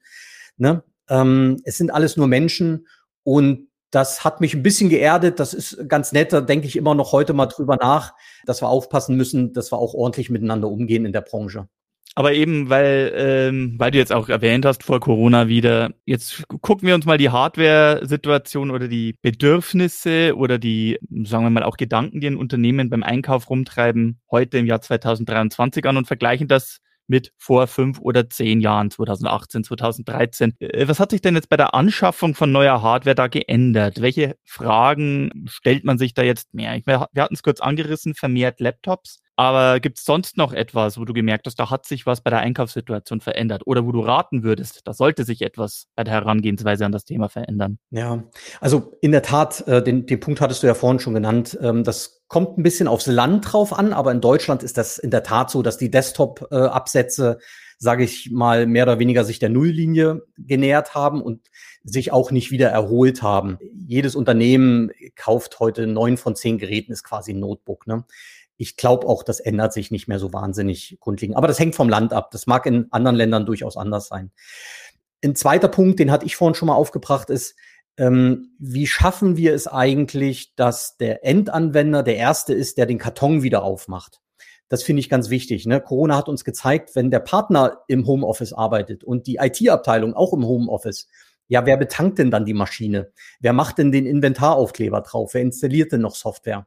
ne, 0.57 0.85
ähm, 1.09 1.57
es 1.65 1.79
sind 1.79 1.93
alles 1.93 2.17
nur 2.17 2.29
Menschen. 2.29 2.87
Und 3.25 3.72
das 3.93 4.25
hat 4.25 4.41
mich 4.41 4.55
ein 4.55 4.63
bisschen 4.63 4.89
geerdet. 4.89 5.39
Das 5.39 5.55
ist 5.55 5.89
ganz 5.89 6.13
nett. 6.13 6.33
Da 6.33 6.41
denke 6.41 6.67
ich 6.67 6.77
immer 6.77 6.95
noch 6.95 7.13
heute 7.13 7.35
mal 7.35 7.47
drüber 7.47 7.77
nach, 7.77 8.15
dass 8.47 8.63
wir 8.63 8.69
aufpassen 8.69 9.17
müssen, 9.17 9.53
dass 9.53 9.71
wir 9.71 9.79
auch 9.79 9.95
ordentlich 9.95 10.31
miteinander 10.31 10.69
umgehen 10.69 11.05
in 11.05 11.13
der 11.13 11.21
Branche. 11.21 11.69
Aber 12.15 12.33
eben, 12.33 12.69
weil, 12.69 13.13
ähm, 13.17 13.75
weil 13.79 13.91
du 13.91 13.99
jetzt 13.99 14.13
auch 14.13 14.29
erwähnt 14.29 14.67
hast 14.67 14.83
vor 14.83 15.01
Corona 15.01 15.49
wieder, 15.49 15.91
jetzt 16.05 16.47
gucken 16.61 16.87
wir 16.87 16.95
uns 16.95 17.07
mal 17.07 17.17
die 17.17 17.31
Hardware-Situation 17.31 18.71
oder 18.71 18.87
die 18.87 19.15
Bedürfnisse 19.23 20.35
oder 20.37 20.59
die, 20.59 20.99
sagen 21.25 21.45
wir 21.45 21.51
mal, 21.51 21.63
auch 21.63 21.79
Gedanken, 21.79 22.21
die 22.21 22.27
ein 22.27 22.37
Unternehmen 22.37 22.91
beim 22.91 23.03
Einkauf 23.03 23.49
rumtreiben, 23.49 24.21
heute 24.31 24.59
im 24.59 24.67
Jahr 24.67 24.83
2023 24.83 25.87
an 25.87 25.97
und 25.97 26.07
vergleichen 26.07 26.49
das 26.49 26.81
mit 27.13 27.31
vor 27.37 27.67
fünf 27.67 28.01
oder 28.01 28.31
zehn 28.31 28.63
Jahren, 28.63 28.91
2018, 28.91 29.65
2013. 29.65 30.55
Äh, 30.59 30.89
was 30.89 30.99
hat 30.99 31.11
sich 31.11 31.21
denn 31.21 31.35
jetzt 31.35 31.51
bei 31.51 31.59
der 31.59 31.75
Anschaffung 31.75 32.35
von 32.35 32.51
neuer 32.51 32.81
Hardware 32.81 33.15
da 33.15 33.27
geändert? 33.27 34.01
Welche 34.01 34.35
Fragen 34.45 35.45
stellt 35.47 35.85
man 35.85 35.99
sich 35.99 36.15
da 36.15 36.23
jetzt 36.23 36.55
mehr? 36.55 36.81
wir 36.87 37.01
hatten 37.01 37.35
es 37.35 37.43
kurz 37.43 37.61
angerissen, 37.61 38.15
vermehrt 38.15 38.61
Laptops. 38.61 39.21
Aber 39.37 39.81
gibt 39.81 39.99
es 39.99 40.05
sonst 40.05 40.37
noch 40.37 40.53
etwas, 40.53 40.99
wo 40.99 41.05
du 41.05 41.13
gemerkt 41.13 41.47
hast, 41.47 41.57
da 41.57 41.71
hat 41.71 41.87
sich 41.87 42.07
was 42.07 42.21
bei 42.21 42.31
der 42.31 42.41
Einkaufssituation 42.41 43.21
verändert 43.21 43.63
oder 43.67 43.85
wo 43.87 43.93
du 43.93 44.01
raten 44.01 44.43
würdest, 44.43 44.83
da 44.85 44.93
sollte 44.93 45.25
sich 45.25 45.43
etwas 45.43 45.87
bei 45.97 46.05
der 46.05 46.15
Herangehensweise 46.15 46.85
an 46.85 46.93
das 46.93 47.05
Thema 47.05 47.29
verändern? 47.29 47.79
Ja, 47.91 48.25
also 48.61 48.97
in 49.01 49.13
der 49.13 49.23
Tat, 49.23 49.67
äh, 49.67 49.83
den, 49.83 50.07
den 50.07 50.21
Punkt 50.21 50.41
hattest 50.41 50.63
du 50.63 50.67
ja 50.67 50.75
vorhin 50.75 51.01
schon 51.01 51.15
genannt. 51.15 51.59
Ähm, 51.63 51.83
das 51.83 52.22
kommt 52.33 52.57
ein 52.57 52.63
bisschen 52.63 52.89
aufs 52.89 53.07
Land 53.07 53.53
drauf 53.53 53.79
an, 53.79 53.93
aber 53.93 54.11
in 54.11 54.23
Deutschland 54.23 54.63
ist 54.63 54.79
das 54.79 54.97
in 54.97 55.11
der 55.11 55.23
Tat 55.23 55.51
so, 55.51 55.61
dass 55.61 55.77
die 55.77 55.91
Desktop-Absätze 55.91 57.39
sage 57.83 58.05
ich 58.05 58.31
mal, 58.31 58.69
mehr 58.69 58.85
oder 58.85 59.01
weniger 59.01 59.25
sich 59.25 59.41
der 59.41 59.49
Nulllinie 59.49 60.23
genähert 60.39 60.95
haben 60.95 61.21
und 61.21 61.51
sich 61.83 62.13
auch 62.13 62.31
nicht 62.31 62.53
wieder 62.53 62.69
erholt 62.69 63.23
haben. 63.23 63.59
Jedes 63.75 64.15
Unternehmen 64.15 64.93
kauft 65.17 65.59
heute 65.59 65.89
neun 65.89 66.17
von 66.17 66.37
zehn 66.37 66.59
Geräten, 66.59 66.93
ist 66.93 67.03
quasi 67.03 67.33
ein 67.33 67.41
Notebook. 67.41 67.89
Ne? 67.89 68.05
Ich 68.57 68.77
glaube 68.77 69.09
auch, 69.09 69.25
das 69.25 69.41
ändert 69.41 69.73
sich 69.73 69.91
nicht 69.91 70.07
mehr 70.07 70.21
so 70.21 70.33
wahnsinnig 70.33 70.97
grundlegend. 71.01 71.37
Aber 71.37 71.49
das 71.49 71.59
hängt 71.59 71.75
vom 71.75 71.89
Land 71.89 72.13
ab. 72.13 72.31
Das 72.31 72.47
mag 72.47 72.67
in 72.67 72.87
anderen 72.93 73.17
Ländern 73.17 73.47
durchaus 73.47 73.77
anders 73.77 74.07
sein. 74.07 74.31
Ein 75.25 75.35
zweiter 75.35 75.67
Punkt, 75.67 75.99
den 75.99 76.13
hatte 76.13 76.25
ich 76.25 76.37
vorhin 76.37 76.55
schon 76.55 76.69
mal 76.69 76.77
aufgebracht, 76.77 77.31
ist, 77.31 77.57
ähm, 77.97 78.55
wie 78.59 78.87
schaffen 78.87 79.37
wir 79.37 79.55
es 79.55 79.67
eigentlich, 79.67 80.55
dass 80.57 80.97
der 80.97 81.25
Endanwender 81.25 82.03
der 82.03 82.17
Erste 82.17 82.55
ist, 82.55 82.79
der 82.79 82.87
den 82.87 82.99
Karton 82.99 83.43
wieder 83.43 83.63
aufmacht? 83.63 84.21
Das 84.69 84.83
finde 84.83 85.01
ich 85.01 85.11
ganz 85.11 85.29
wichtig. 85.29 85.67
Ne? 85.67 85.81
Corona 85.81 86.17
hat 86.17 86.29
uns 86.29 86.45
gezeigt, 86.45 86.97
wenn 86.97 87.11
der 87.11 87.21
Partner 87.21 87.83
im 87.89 88.07
Homeoffice 88.07 88.55
arbeitet 88.55 89.05
und 89.05 89.27
die 89.27 89.37
IT-Abteilung 89.37 90.15
auch 90.15 90.33
im 90.33 90.47
Homeoffice, 90.47 91.09
ja, 91.49 91.67
wer 91.67 91.77
betankt 91.77 92.19
denn 92.19 92.31
dann 92.31 92.47
die 92.47 92.55
Maschine? 92.55 93.13
Wer 93.41 93.53
macht 93.53 93.77
denn 93.77 93.93
den 93.93 94.07
Inventaraufkleber 94.07 95.03
drauf? 95.03 95.35
Wer 95.35 95.43
installiert 95.43 95.93
denn 95.93 96.01
noch 96.01 96.15
Software? 96.15 96.67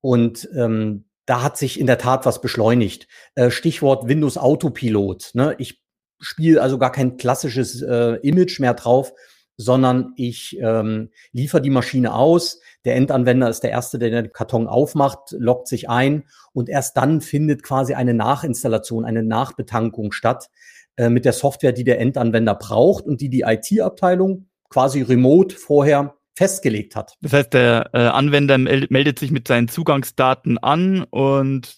Und 0.00 0.48
ähm, 0.56 1.04
da 1.26 1.42
hat 1.42 1.58
sich 1.58 1.78
in 1.78 1.86
der 1.86 1.98
Tat 1.98 2.24
was 2.24 2.40
beschleunigt. 2.40 3.06
Äh, 3.34 3.50
Stichwort 3.50 4.08
Windows 4.08 4.38
Autopilot. 4.38 5.32
Ne? 5.34 5.54
Ich 5.58 5.82
spiele 6.20 6.62
also 6.62 6.78
gar 6.78 6.92
kein 6.92 7.18
klassisches 7.18 7.82
äh, 7.82 8.14
Image 8.26 8.60
mehr 8.60 8.72
drauf, 8.72 9.12
sondern 9.58 10.12
ich 10.16 10.56
ähm, 10.62 11.10
liefere 11.32 11.60
die 11.60 11.68
Maschine 11.68 12.14
aus. 12.14 12.60
Der 12.84 12.94
Endanwender 12.96 13.50
ist 13.50 13.60
der 13.60 13.72
Erste, 13.72 13.98
der 13.98 14.10
den 14.10 14.32
Karton 14.32 14.68
aufmacht, 14.68 15.32
loggt 15.32 15.66
sich 15.66 15.90
ein 15.90 16.24
und 16.52 16.68
erst 16.68 16.96
dann 16.96 17.20
findet 17.20 17.64
quasi 17.64 17.94
eine 17.94 18.14
Nachinstallation, 18.14 19.04
eine 19.04 19.24
Nachbetankung 19.24 20.12
statt 20.12 20.48
äh, 20.96 21.10
mit 21.10 21.24
der 21.24 21.32
Software, 21.32 21.72
die 21.72 21.84
der 21.84 22.00
Endanwender 22.00 22.54
braucht 22.54 23.04
und 23.04 23.20
die 23.20 23.28
die 23.28 23.42
IT-Abteilung 23.42 24.46
quasi 24.70 25.02
remote 25.02 25.56
vorher 25.56 26.14
festgelegt 26.36 26.94
hat. 26.94 27.14
Das 27.20 27.32
heißt, 27.32 27.52
der 27.52 27.90
äh, 27.92 27.98
Anwender 27.98 28.58
meldet 28.58 29.18
sich 29.18 29.32
mit 29.32 29.48
seinen 29.48 29.66
Zugangsdaten 29.66 30.56
an 30.58 31.02
und 31.10 31.76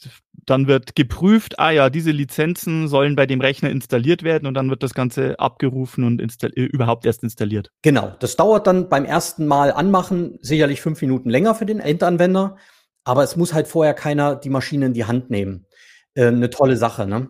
dann 0.50 0.66
wird 0.66 0.97
geprüft, 0.97 1.59
ah 1.59 1.71
ja, 1.71 1.90
diese 1.90 2.11
Lizenzen 2.11 2.88
sollen 2.88 3.16
bei 3.16 3.26
dem 3.26 3.40
Rechner 3.40 3.71
installiert 3.71 4.23
werden 4.23 4.47
und 4.47 4.54
dann 4.54 4.69
wird 4.69 4.83
das 4.83 4.95
Ganze 4.95 5.38
abgerufen 5.38 6.04
und 6.04 6.21
äh, 6.21 6.49
überhaupt 6.61 7.07
erst 7.07 7.23
installiert. 7.23 7.71
Genau, 7.83 8.14
das 8.19 8.37
dauert 8.37 8.66
dann 8.66 8.88
beim 8.88 9.04
ersten 9.04 9.47
Mal 9.47 9.73
anmachen 9.73 10.38
sicherlich 10.42 10.80
fünf 10.80 11.00
Minuten 11.00 11.30
länger 11.30 11.54
für 11.54 11.66
den 11.66 11.80
Endanwender, 11.80 12.57
aber 13.04 13.23
es 13.23 13.37
muss 13.37 13.54
halt 13.54 13.69
vorher 13.69 13.95
keiner 13.95 14.37
die 14.37 14.50
Maschine 14.50 14.87
in 14.87 14.92
die 14.92 15.04
Hand 15.04 15.30
nehmen. 15.30 15.66
Äh, 16.14 16.26
eine 16.26 16.50
tolle 16.50 16.76
Sache, 16.76 17.07
ne? 17.07 17.28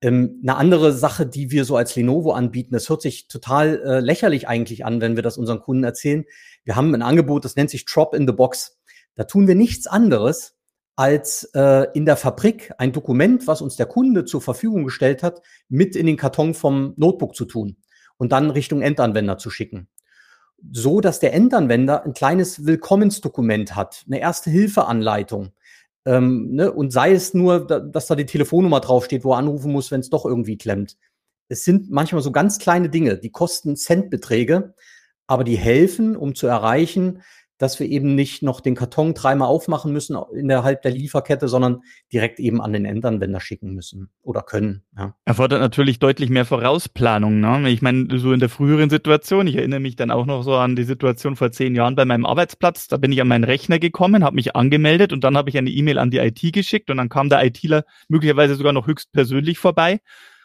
Ähm, 0.00 0.40
eine 0.42 0.56
andere 0.56 0.92
Sache, 0.92 1.26
die 1.26 1.50
wir 1.50 1.64
so 1.64 1.76
als 1.76 1.96
Lenovo 1.96 2.32
anbieten, 2.32 2.72
das 2.72 2.88
hört 2.88 3.02
sich 3.02 3.28
total 3.28 3.80
äh, 3.84 4.00
lächerlich 4.00 4.48
eigentlich 4.48 4.84
an, 4.84 5.00
wenn 5.00 5.16
wir 5.16 5.22
das 5.22 5.38
unseren 5.38 5.60
Kunden 5.60 5.84
erzählen. 5.84 6.24
Wir 6.64 6.76
haben 6.76 6.94
ein 6.94 7.02
Angebot, 7.02 7.44
das 7.44 7.56
nennt 7.56 7.70
sich 7.70 7.84
Drop 7.84 8.14
in 8.14 8.26
the 8.26 8.32
Box. 8.32 8.78
Da 9.14 9.24
tun 9.24 9.46
wir 9.46 9.54
nichts 9.54 9.86
anderes, 9.86 10.56
als 10.96 11.50
äh, 11.54 11.86
in 11.94 12.06
der 12.06 12.16
Fabrik 12.16 12.72
ein 12.78 12.92
Dokument, 12.92 13.46
was 13.46 13.62
uns 13.62 13.76
der 13.76 13.86
Kunde 13.86 14.24
zur 14.24 14.40
Verfügung 14.40 14.84
gestellt 14.84 15.22
hat, 15.22 15.42
mit 15.68 15.96
in 15.96 16.06
den 16.06 16.16
Karton 16.16 16.54
vom 16.54 16.94
Notebook 16.96 17.34
zu 17.34 17.44
tun 17.44 17.76
und 18.16 18.32
dann 18.32 18.50
Richtung 18.50 18.82
Endanwender 18.82 19.38
zu 19.38 19.50
schicken. 19.50 19.88
So, 20.72 21.00
dass 21.00 21.20
der 21.20 21.34
Endanwender 21.34 22.04
ein 22.04 22.14
kleines 22.14 22.64
Willkommensdokument 22.64 23.74
hat, 23.74 24.04
eine 24.06 24.20
erste 24.20 24.50
Hilfeanleitung, 24.50 25.52
ähm, 26.06 26.50
ne? 26.52 26.72
Und 26.72 26.92
sei 26.92 27.12
es 27.12 27.34
nur, 27.34 27.66
da, 27.66 27.80
dass 27.80 28.06
da 28.06 28.14
die 28.14 28.26
Telefonnummer 28.26 28.80
draufsteht, 28.80 29.24
wo 29.24 29.32
er 29.32 29.38
anrufen 29.38 29.72
muss, 29.72 29.90
wenn 29.90 30.00
es 30.00 30.10
doch 30.10 30.24
irgendwie 30.24 30.58
klemmt. 30.58 30.96
Es 31.48 31.64
sind 31.64 31.90
manchmal 31.90 32.22
so 32.22 32.32
ganz 32.32 32.58
kleine 32.58 32.88
Dinge, 32.88 33.18
die 33.18 33.30
kosten 33.30 33.76
Centbeträge, 33.76 34.74
aber 35.26 35.44
die 35.44 35.56
helfen, 35.56 36.16
um 36.16 36.34
zu 36.34 36.46
erreichen, 36.46 37.22
dass 37.58 37.78
wir 37.78 37.88
eben 37.88 38.14
nicht 38.14 38.42
noch 38.42 38.60
den 38.60 38.74
Karton 38.74 39.14
dreimal 39.14 39.48
aufmachen 39.48 39.92
müssen 39.92 40.16
innerhalb 40.34 40.82
der 40.82 40.90
Lieferkette, 40.90 41.48
sondern 41.48 41.82
direkt 42.12 42.40
eben 42.40 42.60
an 42.60 42.72
den 42.72 42.84
Endanwender 42.84 43.40
schicken 43.40 43.74
müssen 43.74 44.10
oder 44.22 44.42
können. 44.42 44.82
Ja. 44.96 45.14
Erfordert 45.24 45.60
natürlich 45.60 45.98
deutlich 45.98 46.30
mehr 46.30 46.44
Vorausplanung. 46.44 47.40
Ne? 47.40 47.70
Ich 47.70 47.82
meine, 47.82 48.18
so 48.18 48.32
in 48.32 48.40
der 48.40 48.48
früheren 48.48 48.90
Situation, 48.90 49.46
ich 49.46 49.56
erinnere 49.56 49.80
mich 49.80 49.96
dann 49.96 50.10
auch 50.10 50.26
noch 50.26 50.42
so 50.42 50.54
an 50.54 50.76
die 50.76 50.84
Situation 50.84 51.36
vor 51.36 51.52
zehn 51.52 51.74
Jahren 51.74 51.94
bei 51.94 52.04
meinem 52.04 52.26
Arbeitsplatz, 52.26 52.88
da 52.88 52.96
bin 52.96 53.12
ich 53.12 53.20
an 53.20 53.28
meinen 53.28 53.44
Rechner 53.44 53.78
gekommen, 53.78 54.24
habe 54.24 54.36
mich 54.36 54.56
angemeldet 54.56 55.12
und 55.12 55.22
dann 55.22 55.36
habe 55.36 55.50
ich 55.50 55.58
eine 55.58 55.70
E-Mail 55.70 55.98
an 55.98 56.10
die 56.10 56.18
IT 56.18 56.52
geschickt 56.52 56.90
und 56.90 56.96
dann 56.96 57.08
kam 57.08 57.28
der 57.28 57.44
ITler 57.44 57.84
möglicherweise 58.08 58.56
sogar 58.56 58.72
noch 58.72 58.86
höchstpersönlich 58.86 59.58
vorbei 59.58 60.00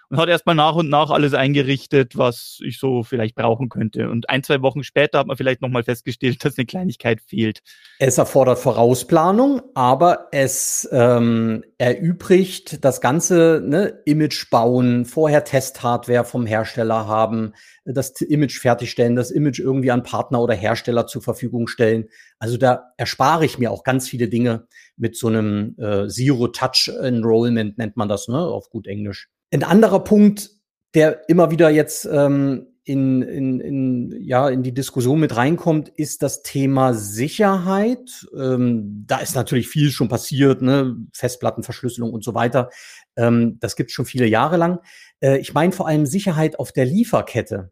und 0.09 0.17
hat 0.17 0.27
erstmal 0.27 0.55
nach 0.55 0.75
und 0.75 0.89
nach 0.89 1.11
alles 1.11 1.33
eingerichtet, 1.33 2.17
was 2.17 2.59
ich 2.63 2.79
so 2.79 3.03
vielleicht 3.03 3.35
brauchen 3.35 3.69
könnte. 3.69 4.09
Und 4.09 4.29
ein, 4.29 4.43
zwei 4.43 4.61
Wochen 4.61 4.83
später 4.83 5.19
hat 5.19 5.27
man 5.27 5.37
vielleicht 5.37 5.61
nochmal 5.61 5.83
festgestellt, 5.83 6.43
dass 6.45 6.57
eine 6.57 6.65
Kleinigkeit 6.65 7.21
fehlt. 7.21 7.59
Es 7.99 8.17
erfordert 8.17 8.59
Vorausplanung, 8.59 9.61
aber 9.75 10.27
es 10.31 10.89
ähm, 10.91 11.63
erübrigt 11.77 12.83
das 12.83 13.01
ganze 13.01 13.61
ne, 13.63 13.99
Image 14.05 14.49
bauen, 14.49 15.05
vorher 15.05 15.43
Testhardware 15.43 16.25
vom 16.25 16.45
Hersteller 16.47 17.07
haben, 17.07 17.53
das 17.85 18.19
Image 18.21 18.59
fertigstellen, 18.59 19.15
das 19.15 19.31
Image 19.31 19.59
irgendwie 19.59 19.91
an 19.91 20.03
Partner 20.03 20.41
oder 20.41 20.55
Hersteller 20.55 21.05
zur 21.05 21.21
Verfügung 21.21 21.67
stellen. 21.67 22.09
Also 22.39 22.57
da 22.57 22.93
erspare 22.97 23.45
ich 23.45 23.59
mir 23.59 23.71
auch 23.71 23.83
ganz 23.83 24.09
viele 24.09 24.27
Dinge 24.27 24.67
mit 24.97 25.15
so 25.15 25.27
einem 25.27 25.75
äh, 25.77 26.07
Zero-Touch-Enrollment, 26.07 27.77
nennt 27.77 27.95
man 27.95 28.09
das, 28.09 28.27
ne, 28.27 28.39
auf 28.39 28.69
gut 28.69 28.87
Englisch. 28.87 29.29
Ein 29.51 29.63
anderer 29.63 30.03
Punkt, 30.03 30.51
der 30.93 31.27
immer 31.29 31.51
wieder 31.51 31.69
jetzt 31.69 32.05
ähm, 32.11 32.67
in, 32.83 33.21
in, 33.21 33.59
in, 33.59 34.17
ja, 34.19 34.49
in 34.49 34.63
die 34.63 34.73
Diskussion 34.73 35.19
mit 35.19 35.35
reinkommt, 35.35 35.89
ist 35.89 36.23
das 36.23 36.41
Thema 36.41 36.93
Sicherheit. 36.93 38.27
Ähm, 38.35 39.05
da 39.05 39.19
ist 39.19 39.35
natürlich 39.35 39.67
viel 39.67 39.91
schon 39.91 40.07
passiert, 40.07 40.61
ne? 40.61 40.95
Festplattenverschlüsselung 41.13 42.11
und 42.11 42.23
so 42.23 42.33
weiter. 42.33 42.69
Ähm, 43.15 43.57
das 43.59 43.75
gibt 43.75 43.91
es 43.91 43.93
schon 43.93 44.05
viele 44.05 44.25
Jahre 44.25 44.57
lang. 44.57 44.79
Äh, 45.19 45.37
ich 45.37 45.53
meine 45.53 45.71
vor 45.71 45.87
allem 45.87 46.05
Sicherheit 46.05 46.57
auf 46.59 46.71
der 46.71 46.85
Lieferkette. 46.85 47.71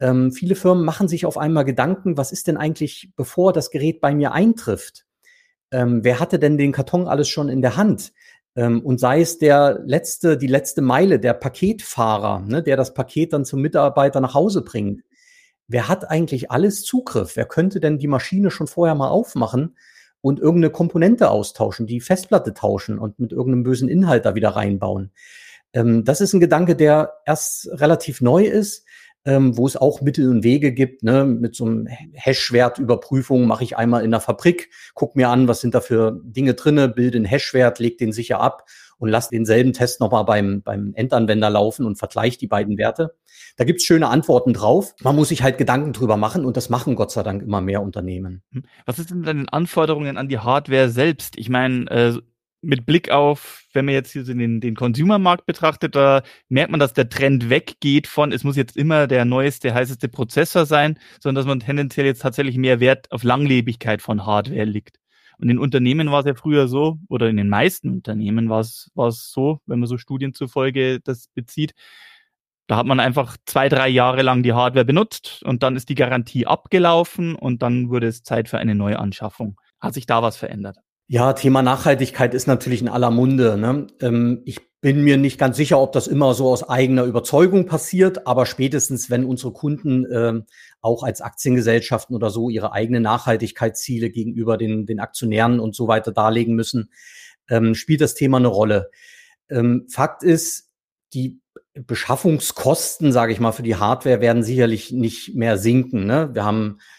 Ähm, 0.00 0.32
viele 0.32 0.54
Firmen 0.54 0.84
machen 0.84 1.08
sich 1.08 1.26
auf 1.26 1.36
einmal 1.36 1.64
Gedanken, 1.64 2.16
was 2.16 2.32
ist 2.32 2.46
denn 2.46 2.56
eigentlich, 2.56 3.10
bevor 3.16 3.52
das 3.52 3.70
Gerät 3.70 4.00
bei 4.00 4.14
mir 4.14 4.32
eintrifft? 4.32 5.04
Ähm, 5.70 6.04
wer 6.04 6.20
hatte 6.20 6.38
denn 6.38 6.56
den 6.56 6.72
Karton 6.72 7.08
alles 7.08 7.28
schon 7.28 7.48
in 7.48 7.60
der 7.60 7.76
Hand? 7.76 8.12
Ähm, 8.58 8.80
und 8.80 8.98
sei 8.98 9.20
es 9.20 9.38
der 9.38 9.80
letzte, 9.86 10.36
die 10.36 10.48
letzte 10.48 10.82
Meile, 10.82 11.20
der 11.20 11.32
Paketfahrer, 11.32 12.40
ne, 12.40 12.60
der 12.60 12.76
das 12.76 12.92
Paket 12.92 13.32
dann 13.32 13.44
zum 13.44 13.62
Mitarbeiter 13.62 14.20
nach 14.20 14.34
Hause 14.34 14.62
bringt. 14.62 15.02
Wer 15.68 15.86
hat 15.86 16.10
eigentlich 16.10 16.50
alles 16.50 16.82
Zugriff? 16.82 17.36
Wer 17.36 17.46
könnte 17.46 17.78
denn 17.78 17.98
die 17.98 18.08
Maschine 18.08 18.50
schon 18.50 18.66
vorher 18.66 18.96
mal 18.96 19.10
aufmachen 19.10 19.76
und 20.22 20.40
irgendeine 20.40 20.72
Komponente 20.72 21.30
austauschen, 21.30 21.86
die 21.86 22.00
Festplatte 22.00 22.52
tauschen 22.52 22.98
und 22.98 23.20
mit 23.20 23.30
irgendeinem 23.30 23.62
bösen 23.62 23.88
Inhalt 23.88 24.24
da 24.24 24.34
wieder 24.34 24.50
reinbauen? 24.50 25.12
Ähm, 25.72 26.04
das 26.04 26.20
ist 26.20 26.32
ein 26.32 26.40
Gedanke, 26.40 26.74
der 26.74 27.12
erst 27.26 27.68
relativ 27.70 28.20
neu 28.20 28.44
ist 28.44 28.84
ähm, 29.24 29.56
wo 29.56 29.66
es 29.66 29.76
auch 29.76 30.00
Mittel 30.00 30.30
und 30.30 30.44
Wege 30.44 30.72
gibt. 30.72 31.02
Ne? 31.02 31.24
Mit 31.24 31.54
so 31.54 31.66
einem 31.66 31.86
Hash-Wert-Überprüfung 31.86 33.46
mache 33.46 33.64
ich 33.64 33.76
einmal 33.76 34.04
in 34.04 34.10
der 34.10 34.20
Fabrik, 34.20 34.70
guck 34.94 35.16
mir 35.16 35.28
an, 35.28 35.48
was 35.48 35.60
sind 35.60 35.74
da 35.74 35.80
für 35.80 36.20
Dinge 36.24 36.54
drinne, 36.54 36.88
bilde 36.88 37.18
einen 37.18 37.24
Hash-Wert, 37.24 37.78
leg 37.78 37.98
den 37.98 38.12
sicher 38.12 38.40
ab 38.40 38.64
und 38.98 39.08
lass 39.08 39.30
denselben 39.30 39.72
Test 39.72 40.00
nochmal 40.00 40.24
beim, 40.24 40.62
beim 40.62 40.92
Endanwender 40.94 41.50
laufen 41.50 41.86
und 41.86 41.96
vergleich 41.96 42.38
die 42.38 42.46
beiden 42.46 42.78
Werte. 42.78 43.14
Da 43.56 43.64
gibt's 43.64 43.84
schöne 43.84 44.08
Antworten 44.08 44.52
drauf. 44.52 44.94
Man 45.02 45.16
muss 45.16 45.28
sich 45.28 45.42
halt 45.42 45.58
Gedanken 45.58 45.92
drüber 45.92 46.16
machen 46.16 46.44
und 46.44 46.56
das 46.56 46.68
machen 46.68 46.96
Gott 46.96 47.10
sei 47.10 47.22
Dank 47.22 47.42
immer 47.42 47.60
mehr 47.60 47.82
Unternehmen. 47.82 48.42
Hm. 48.52 48.64
Was 48.86 48.98
ist 48.98 49.10
denn 49.10 49.22
deine 49.22 49.52
Anforderungen 49.52 50.16
an 50.16 50.28
die 50.28 50.38
Hardware 50.38 50.88
selbst? 50.88 51.38
Ich 51.38 51.48
meine, 51.48 51.88
äh, 51.90 52.18
mit 52.60 52.86
Blick 52.86 53.10
auf, 53.10 53.64
wenn 53.72 53.84
man 53.84 53.94
jetzt 53.94 54.12
hier 54.12 54.24
so 54.24 54.34
den, 54.34 54.60
den 54.60 54.74
Consumer-Markt 54.74 55.46
betrachtet, 55.46 55.94
da 55.94 56.22
merkt 56.48 56.70
man, 56.70 56.80
dass 56.80 56.92
der 56.92 57.08
Trend 57.08 57.50
weggeht 57.50 58.06
von, 58.06 58.32
es 58.32 58.44
muss 58.44 58.56
jetzt 58.56 58.76
immer 58.76 59.06
der 59.06 59.24
neueste, 59.24 59.72
heißeste 59.72 60.08
Prozessor 60.08 60.66
sein, 60.66 60.98
sondern 61.20 61.42
dass 61.42 61.48
man 61.48 61.60
tendenziell 61.60 62.06
jetzt 62.06 62.22
tatsächlich 62.22 62.56
mehr 62.56 62.80
Wert 62.80 63.10
auf 63.12 63.22
Langlebigkeit 63.22 64.02
von 64.02 64.26
Hardware 64.26 64.64
liegt. 64.64 64.98
Und 65.38 65.48
in 65.50 65.58
Unternehmen 65.58 66.10
war 66.10 66.20
es 66.20 66.26
ja 66.26 66.34
früher 66.34 66.66
so, 66.66 66.98
oder 67.08 67.28
in 67.28 67.36
den 67.36 67.48
meisten 67.48 67.90
Unternehmen 67.90 68.48
war 68.48 68.60
es, 68.60 68.90
war 68.94 69.08
es 69.08 69.30
so, 69.30 69.60
wenn 69.66 69.78
man 69.78 69.88
so 69.88 69.96
Studien 69.96 70.34
zufolge 70.34 71.00
das 71.00 71.28
bezieht, 71.28 71.74
da 72.66 72.76
hat 72.76 72.86
man 72.86 73.00
einfach 73.00 73.36
zwei, 73.46 73.68
drei 73.68 73.88
Jahre 73.88 74.22
lang 74.22 74.42
die 74.42 74.52
Hardware 74.52 74.84
benutzt 74.84 75.42
und 75.44 75.62
dann 75.62 75.76
ist 75.76 75.88
die 75.88 75.94
Garantie 75.94 76.46
abgelaufen 76.46 77.34
und 77.34 77.62
dann 77.62 77.88
wurde 77.88 78.08
es 78.08 78.22
Zeit 78.24 78.48
für 78.48 78.58
eine 78.58 78.74
Neuanschaffung. 78.74 79.58
Hat 79.80 79.94
sich 79.94 80.06
da 80.06 80.22
was 80.22 80.36
verändert? 80.36 80.76
Ja, 81.10 81.32
Thema 81.32 81.62
Nachhaltigkeit 81.62 82.34
ist 82.34 82.46
natürlich 82.46 82.82
in 82.82 82.88
aller 82.88 83.10
Munde. 83.10 83.56
Ne? 83.56 83.86
Ähm, 84.02 84.42
ich 84.44 84.60
bin 84.82 85.02
mir 85.02 85.16
nicht 85.16 85.38
ganz 85.38 85.56
sicher, 85.56 85.80
ob 85.80 85.92
das 85.92 86.06
immer 86.06 86.34
so 86.34 86.50
aus 86.50 86.68
eigener 86.68 87.04
Überzeugung 87.04 87.64
passiert, 87.64 88.26
aber 88.26 88.44
spätestens, 88.44 89.08
wenn 89.08 89.24
unsere 89.24 89.54
Kunden 89.54 90.04
ähm, 90.12 90.44
auch 90.82 91.02
als 91.02 91.22
Aktiengesellschaften 91.22 92.14
oder 92.14 92.28
so 92.28 92.50
ihre 92.50 92.72
eigenen 92.72 93.04
Nachhaltigkeitsziele 93.04 94.10
gegenüber 94.10 94.58
den, 94.58 94.84
den 94.84 95.00
Aktionären 95.00 95.60
und 95.60 95.74
so 95.74 95.88
weiter 95.88 96.12
darlegen 96.12 96.54
müssen, 96.54 96.90
ähm, 97.48 97.74
spielt 97.74 98.02
das 98.02 98.14
Thema 98.14 98.36
eine 98.36 98.48
Rolle. 98.48 98.90
Ähm, 99.48 99.86
Fakt 99.90 100.22
ist, 100.22 100.70
die 101.14 101.40
Beschaffungskosten, 101.72 103.12
sage 103.12 103.32
ich 103.32 103.40
mal, 103.40 103.52
für 103.52 103.62
die 103.62 103.76
Hardware 103.76 104.20
werden 104.20 104.42
sicherlich 104.42 104.92
nicht 104.92 105.34
mehr 105.34 105.56
sinken. 105.56 106.04
Ne? 106.04 106.28
Wir 106.34 106.44
haben 106.44 106.80
äh, 106.80 106.97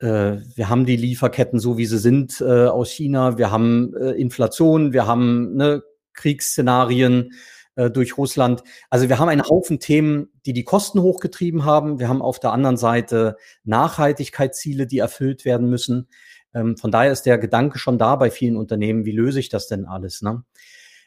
wir 0.00 0.68
haben 0.68 0.86
die 0.86 0.96
Lieferketten 0.96 1.58
so, 1.58 1.76
wie 1.76 1.86
sie 1.86 1.98
sind 1.98 2.40
äh, 2.40 2.66
aus 2.66 2.90
China. 2.90 3.36
Wir 3.36 3.50
haben 3.50 3.94
äh, 3.94 4.12
Inflation, 4.12 4.92
wir 4.94 5.06
haben 5.06 5.56
ne, 5.56 5.82
Kriegsszenarien 6.14 7.32
äh, 7.76 7.90
durch 7.90 8.18
Russland. 8.18 8.62
Also 8.90 9.08
wir 9.08 9.18
haben 9.18 9.28
einen 9.28 9.48
Haufen 9.48 9.78
Themen, 9.78 10.28
die 10.44 10.52
die 10.52 10.64
Kosten 10.64 11.00
hochgetrieben 11.00 11.64
haben. 11.64 11.98
Wir 11.98 12.08
haben 12.08 12.22
auf 12.22 12.40
der 12.40 12.52
anderen 12.52 12.76
Seite 12.76 13.36
Nachhaltigkeitsziele, 13.64 14.86
die 14.86 14.98
erfüllt 14.98 15.44
werden 15.44 15.70
müssen. 15.70 16.08
Ähm, 16.52 16.76
von 16.76 16.90
daher 16.90 17.12
ist 17.12 17.22
der 17.22 17.38
Gedanke 17.38 17.78
schon 17.78 17.98
da 17.98 18.16
bei 18.16 18.30
vielen 18.30 18.56
Unternehmen, 18.56 19.04
wie 19.04 19.12
löse 19.12 19.40
ich 19.40 19.48
das 19.48 19.66
denn 19.66 19.86
alles? 19.86 20.20
Ne? 20.20 20.42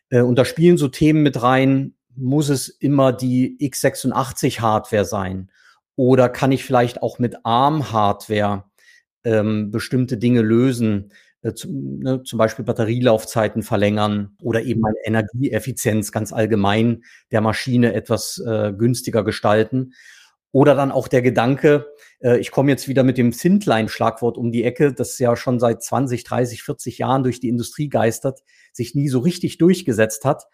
Äh, 0.10 0.22
und 0.22 0.38
da 0.38 0.46
spielen 0.46 0.78
so 0.78 0.88
Themen 0.88 1.22
mit 1.22 1.42
rein, 1.42 1.96
muss 2.16 2.50
es 2.50 2.70
immer 2.70 3.12
die 3.12 3.58
x86 3.60 4.62
Hardware 4.62 5.06
sein? 5.06 5.52
Oder 5.96 6.30
kann 6.30 6.52
ich 6.52 6.64
vielleicht 6.64 7.04
auch 7.04 7.20
mit 7.20 7.46
ARM 7.46 7.92
Hardware 7.92 8.66
ähm, 9.24 9.72
bestimmte 9.72 10.18
Dinge 10.18 10.42
lösen? 10.42 11.12
Äh, 11.44 11.54
zum, 11.54 12.00
ne, 12.00 12.24
zum 12.24 12.38
Beispiel 12.40 12.66
Batterielaufzeiten 12.66 13.64
verlängern 13.64 14.36
oder 14.42 14.64
eben 14.64 14.80
meine 14.80 14.98
Energieeffizienz 15.04 16.12
ganz 16.12 16.32
allgemein 16.32 17.04
der 17.32 17.42
Maschine 17.42 17.94
etwas 17.94 18.42
äh, 18.46 18.74
günstiger 18.74 19.24
gestalten. 19.24 19.94
Oder 20.54 20.76
dann 20.76 20.92
auch 20.92 21.08
der 21.08 21.22
Gedanke, 21.22 21.88
äh, 22.22 22.38
ich 22.38 22.52
komme 22.52 22.72
jetzt 22.72 22.88
wieder 22.88 23.04
mit 23.04 23.18
dem 23.18 23.34
Zintlein-Schlagwort 23.34 24.38
um 24.38 24.52
die 24.52 24.64
Ecke, 24.64 24.94
das 24.94 25.20
ja 25.20 25.36
schon 25.36 25.60
seit 25.60 25.84
20, 25.84 26.24
30, 26.24 26.64
40 26.64 26.98
Jahren 27.00 27.24
durch 27.24 27.40
die 27.40 27.50
Industrie 27.50 27.90
geistert, 27.90 28.42
sich 28.72 28.96
nie 28.96 29.10
so 29.10 29.20
richtig 29.20 29.58
durchgesetzt 29.58 30.24
hat. 30.24 30.46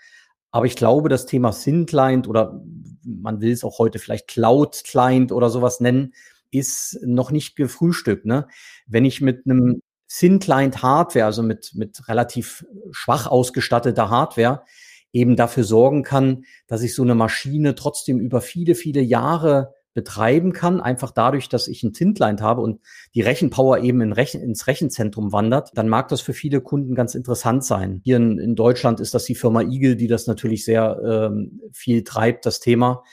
Aber 0.52 0.66
ich 0.66 0.76
glaube, 0.76 1.10
das 1.10 1.28
Thema 1.28 1.52
Thin-Client 1.52 2.28
oder 2.28 2.64
man 3.04 3.42
will 3.42 3.52
es 3.52 3.64
auch 3.64 3.78
heute 3.78 4.00
vielleicht 4.00 4.28
Cloud-Client 4.28 5.32
oder 5.32 5.50
sowas 5.52 5.80
nennen, 5.80 6.14
ist 6.52 7.00
noch 7.04 7.32
nicht 7.32 7.56
gefrühstückt. 7.56 8.26
Ne? 8.26 8.48
Wenn 8.88 9.06
ich 9.06 9.22
mit 9.22 9.46
einem 9.46 9.82
Thin 10.08 10.40
Client 10.40 10.82
Hardware, 10.82 11.26
also 11.26 11.44
mit, 11.44 11.72
mit 11.76 12.08
relativ 12.08 12.66
schwach 12.92 13.28
ausgestatteter 13.28 14.10
Hardware, 14.10 14.64
eben 15.12 15.36
dafür 15.36 15.64
sorgen 15.64 16.04
kann, 16.04 16.46
dass 16.68 16.82
ich 16.82 16.96
so 16.96 17.04
eine 17.04 17.16
Maschine 17.16 17.76
trotzdem 17.76 18.20
über 18.20 18.42
viele, 18.42 18.76
viele 18.76 19.02
Jahre 19.02 19.74
betreiben 19.94 20.54
kann, 20.54 20.82
einfach 20.82 21.12
dadurch, 21.12 21.50
dass 21.50 21.68
ich 21.68 21.84
ein 21.84 21.94
Tintline 21.94 22.40
habe 22.42 22.62
und 22.62 22.80
die 23.16 23.22
Rechenpower 23.22 23.80
eben 23.80 24.02
in 24.02 24.14
Rechen, 24.14 24.42
ins 24.42 24.68
Rechenzentrum 24.68 25.32
wandert, 25.32 25.72
dann 25.74 25.90
mag 25.90 26.08
das 26.10 26.22
für 26.22 26.34
viele 26.34 26.62
Kunden 26.62 26.94
ganz 26.96 27.16
interessant 27.16 27.66
sein. 27.66 28.00
Hier 28.04 28.18
in, 28.18 28.38
in 28.38 28.56
Deutschland 28.56 29.00
ist 29.00 29.14
das 29.14 29.26
die 29.26 29.36
Firma 29.36 29.62
Eagle, 29.62 29.96
die 29.96 30.08
das 30.08 30.28
natürlich 30.28 30.64
sehr 30.64 31.02
ähm, 31.04 31.60
viel 31.74 32.04
treibt, 32.04 32.46
das 32.46 32.60
Thema. 32.60 33.04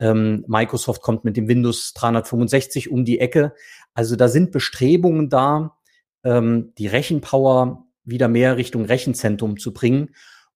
Ähm, 0.00 0.44
Microsoft 0.48 1.02
kommt 1.02 1.24
mit 1.24 1.36
dem 1.36 1.46
Windows 1.46 1.92
365 1.94 2.90
um 2.90 3.04
die 3.04 3.20
Ecke. 3.20 3.52
Also 3.94 4.16
da 4.16 4.28
sind 4.28 4.50
Bestrebungen 4.50 5.28
da, 5.28 5.76
ähm, 6.24 6.72
die 6.78 6.86
Rechenpower 6.86 7.86
wieder 8.04 8.28
mehr 8.28 8.56
Richtung 8.56 8.86
Rechenzentrum 8.86 9.58
zu 9.58 9.72
bringen 9.72 10.10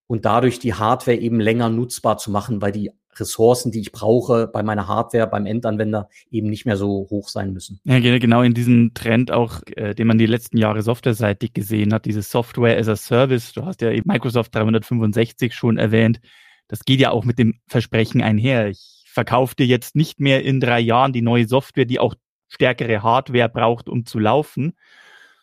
und 0.06 0.24
dadurch 0.24 0.58
die 0.58 0.74
Hardware 0.74 1.16
eben 1.16 1.40
länger 1.40 1.68
nutzbar 1.68 2.18
zu 2.18 2.30
machen, 2.30 2.62
weil 2.62 2.72
die 2.72 2.90
Ressourcen, 3.18 3.70
die 3.70 3.80
ich 3.80 3.92
brauche 3.92 4.48
bei 4.48 4.62
meiner 4.62 4.88
Hardware, 4.88 5.26
beim 5.26 5.46
Endanwender 5.46 6.08
eben 6.30 6.48
nicht 6.48 6.66
mehr 6.66 6.76
so 6.76 7.06
hoch 7.10 7.28
sein 7.28 7.52
müssen. 7.52 7.80
Ja, 7.84 8.00
genau 8.00 8.42
in 8.42 8.54
diesem 8.54 8.92
Trend 8.94 9.30
auch, 9.30 9.60
äh, 9.76 9.94
den 9.94 10.06
man 10.06 10.18
die 10.18 10.26
letzten 10.26 10.56
Jahre 10.56 10.82
softwareseitig 10.82 11.52
gesehen 11.52 11.92
hat, 11.94 12.06
dieses 12.06 12.30
Software 12.30 12.78
as 12.78 12.88
a 12.88 12.96
Service. 12.96 13.52
Du 13.52 13.64
hast 13.64 13.82
ja 13.82 13.90
eben 13.90 14.10
Microsoft 14.10 14.54
365 14.54 15.54
schon 15.54 15.76
erwähnt. 15.76 16.20
Das 16.66 16.84
geht 16.84 17.00
ja 17.00 17.10
auch 17.10 17.24
mit 17.24 17.38
dem 17.38 17.60
Versprechen 17.68 18.22
einher. 18.22 18.68
Ich 18.68 18.93
verkaufe 19.14 19.54
dir 19.54 19.66
jetzt 19.66 19.94
nicht 19.94 20.20
mehr 20.20 20.44
in 20.44 20.60
drei 20.60 20.80
Jahren 20.80 21.12
die 21.12 21.22
neue 21.22 21.46
Software, 21.46 21.84
die 21.84 22.00
auch 22.00 22.14
stärkere 22.48 23.02
Hardware 23.02 23.48
braucht, 23.48 23.88
um 23.88 24.04
zu 24.04 24.18
laufen, 24.18 24.74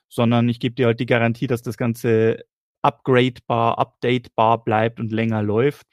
sondern 0.09 0.49
ich 0.49 0.59
gebe 0.59 0.75
dir 0.75 0.87
halt 0.87 0.99
die 0.99 1.05
Garantie, 1.05 1.47
dass 1.47 1.61
das 1.61 1.77
Ganze 1.77 2.43
upgradebar, 2.81 3.79
updatebar 3.79 4.63
bleibt 4.63 4.99
und 4.99 5.11
länger 5.11 5.41
läuft. 5.41 5.87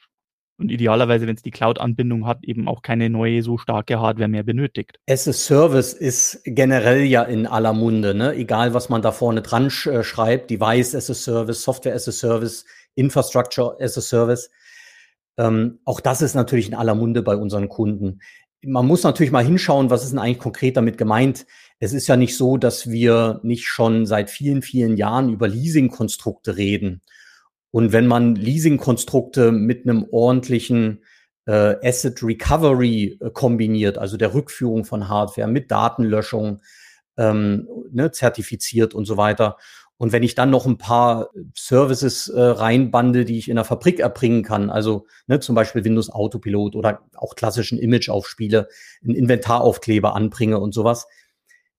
Und 0.57 0.71
idealerweise, 0.71 1.25
wenn 1.25 1.37
es 1.37 1.41
die 1.41 1.51
Cloud-Anbindung 1.51 2.27
hat, 2.27 2.43
eben 2.43 2.67
auch 2.67 2.81
keine 2.81 3.09
neue 3.09 3.43
so 3.43 3.57
starke 3.57 4.01
Hardware 4.01 4.27
mehr 4.27 4.43
benötigt. 4.43 4.99
As 5.09 5.25
a 5.25 5.31
Service 5.31 5.93
ist 5.93 6.41
generell 6.43 7.03
ja 7.03 7.23
in 7.23 7.47
aller 7.47 7.71
Munde, 7.71 8.13
ne? 8.13 8.33
Egal, 8.33 8.73
was 8.73 8.89
man 8.89 9.01
da 9.01 9.13
vorne 9.13 9.41
dran 9.41 9.69
sch 9.69 9.87
äh, 9.87 10.03
schreibt, 10.03 10.49
Device 10.49 10.95
as 10.95 11.09
a 11.09 11.13
Service, 11.13 11.63
Software 11.63 11.95
as 11.95 12.09
a 12.09 12.11
Service, 12.11 12.65
Infrastructure 12.95 13.77
as 13.79 13.97
a 13.97 14.01
Service. 14.01 14.49
Ähm, 15.37 15.79
auch 15.85 15.99
das 15.99 16.21
ist 16.21 16.35
natürlich 16.35 16.67
in 16.67 16.75
aller 16.75 16.95
Munde 16.95 17.21
bei 17.21 17.35
unseren 17.35 17.69
Kunden. 17.69 18.19
Man 18.61 18.87
muss 18.87 19.03
natürlich 19.03 19.31
mal 19.31 19.43
hinschauen, 19.43 19.89
was 19.89 20.03
ist 20.03 20.11
denn 20.11 20.19
eigentlich 20.19 20.39
konkret 20.39 20.75
damit 20.75 20.97
gemeint? 20.97 21.45
Es 21.79 21.93
ist 21.93 22.07
ja 22.07 22.17
nicht 22.17 22.35
so, 22.35 22.57
dass 22.57 22.89
wir 22.89 23.39
nicht 23.43 23.65
schon 23.67 24.05
seit 24.05 24.29
vielen, 24.29 24.61
vielen 24.61 24.97
Jahren 24.97 25.29
über 25.29 25.47
Leasing-Konstrukte 25.47 26.57
reden. 26.57 27.01
Und 27.71 27.93
wenn 27.93 28.07
man 28.07 28.35
Leasing-Konstrukte 28.35 29.51
mit 29.51 29.85
einem 29.85 30.05
ordentlichen 30.11 31.05
äh, 31.45 31.75
Asset 31.87 32.21
Recovery 32.21 33.17
äh, 33.21 33.29
kombiniert, 33.31 33.97
also 33.97 34.17
der 34.17 34.33
Rückführung 34.33 34.83
von 34.85 35.07
Hardware 35.07 35.47
mit 35.47 35.71
Datenlöschung, 35.71 36.61
ähm, 37.17 37.67
ne, 37.91 38.11
zertifiziert 38.11 38.93
und 38.93 39.05
so 39.05 39.17
weiter. 39.17 39.57
Und 39.99 40.13
wenn 40.13 40.23
ich 40.23 40.33
dann 40.33 40.49
noch 40.49 40.65
ein 40.65 40.77
paar 40.77 41.29
Services 41.53 42.29
äh, 42.29 42.39
reinbande, 42.39 43.25
die 43.25 43.37
ich 43.37 43.49
in 43.49 43.57
der 43.57 43.65
Fabrik 43.65 43.99
erbringen 43.99 44.43
kann, 44.43 44.69
also 44.69 45.07
ne, 45.27 45.41
zum 45.41 45.55
Beispiel 45.55 45.83
Windows 45.83 46.09
Autopilot 46.09 46.77
oder 46.77 47.01
auch 47.15 47.35
klassischen 47.35 47.77
Image 47.77 48.07
aufspiele, 48.07 48.69
einen 49.03 49.13
Inventaraufkleber 49.13 50.15
anbringe 50.15 50.57
und 50.57 50.73
sowas, 50.73 51.05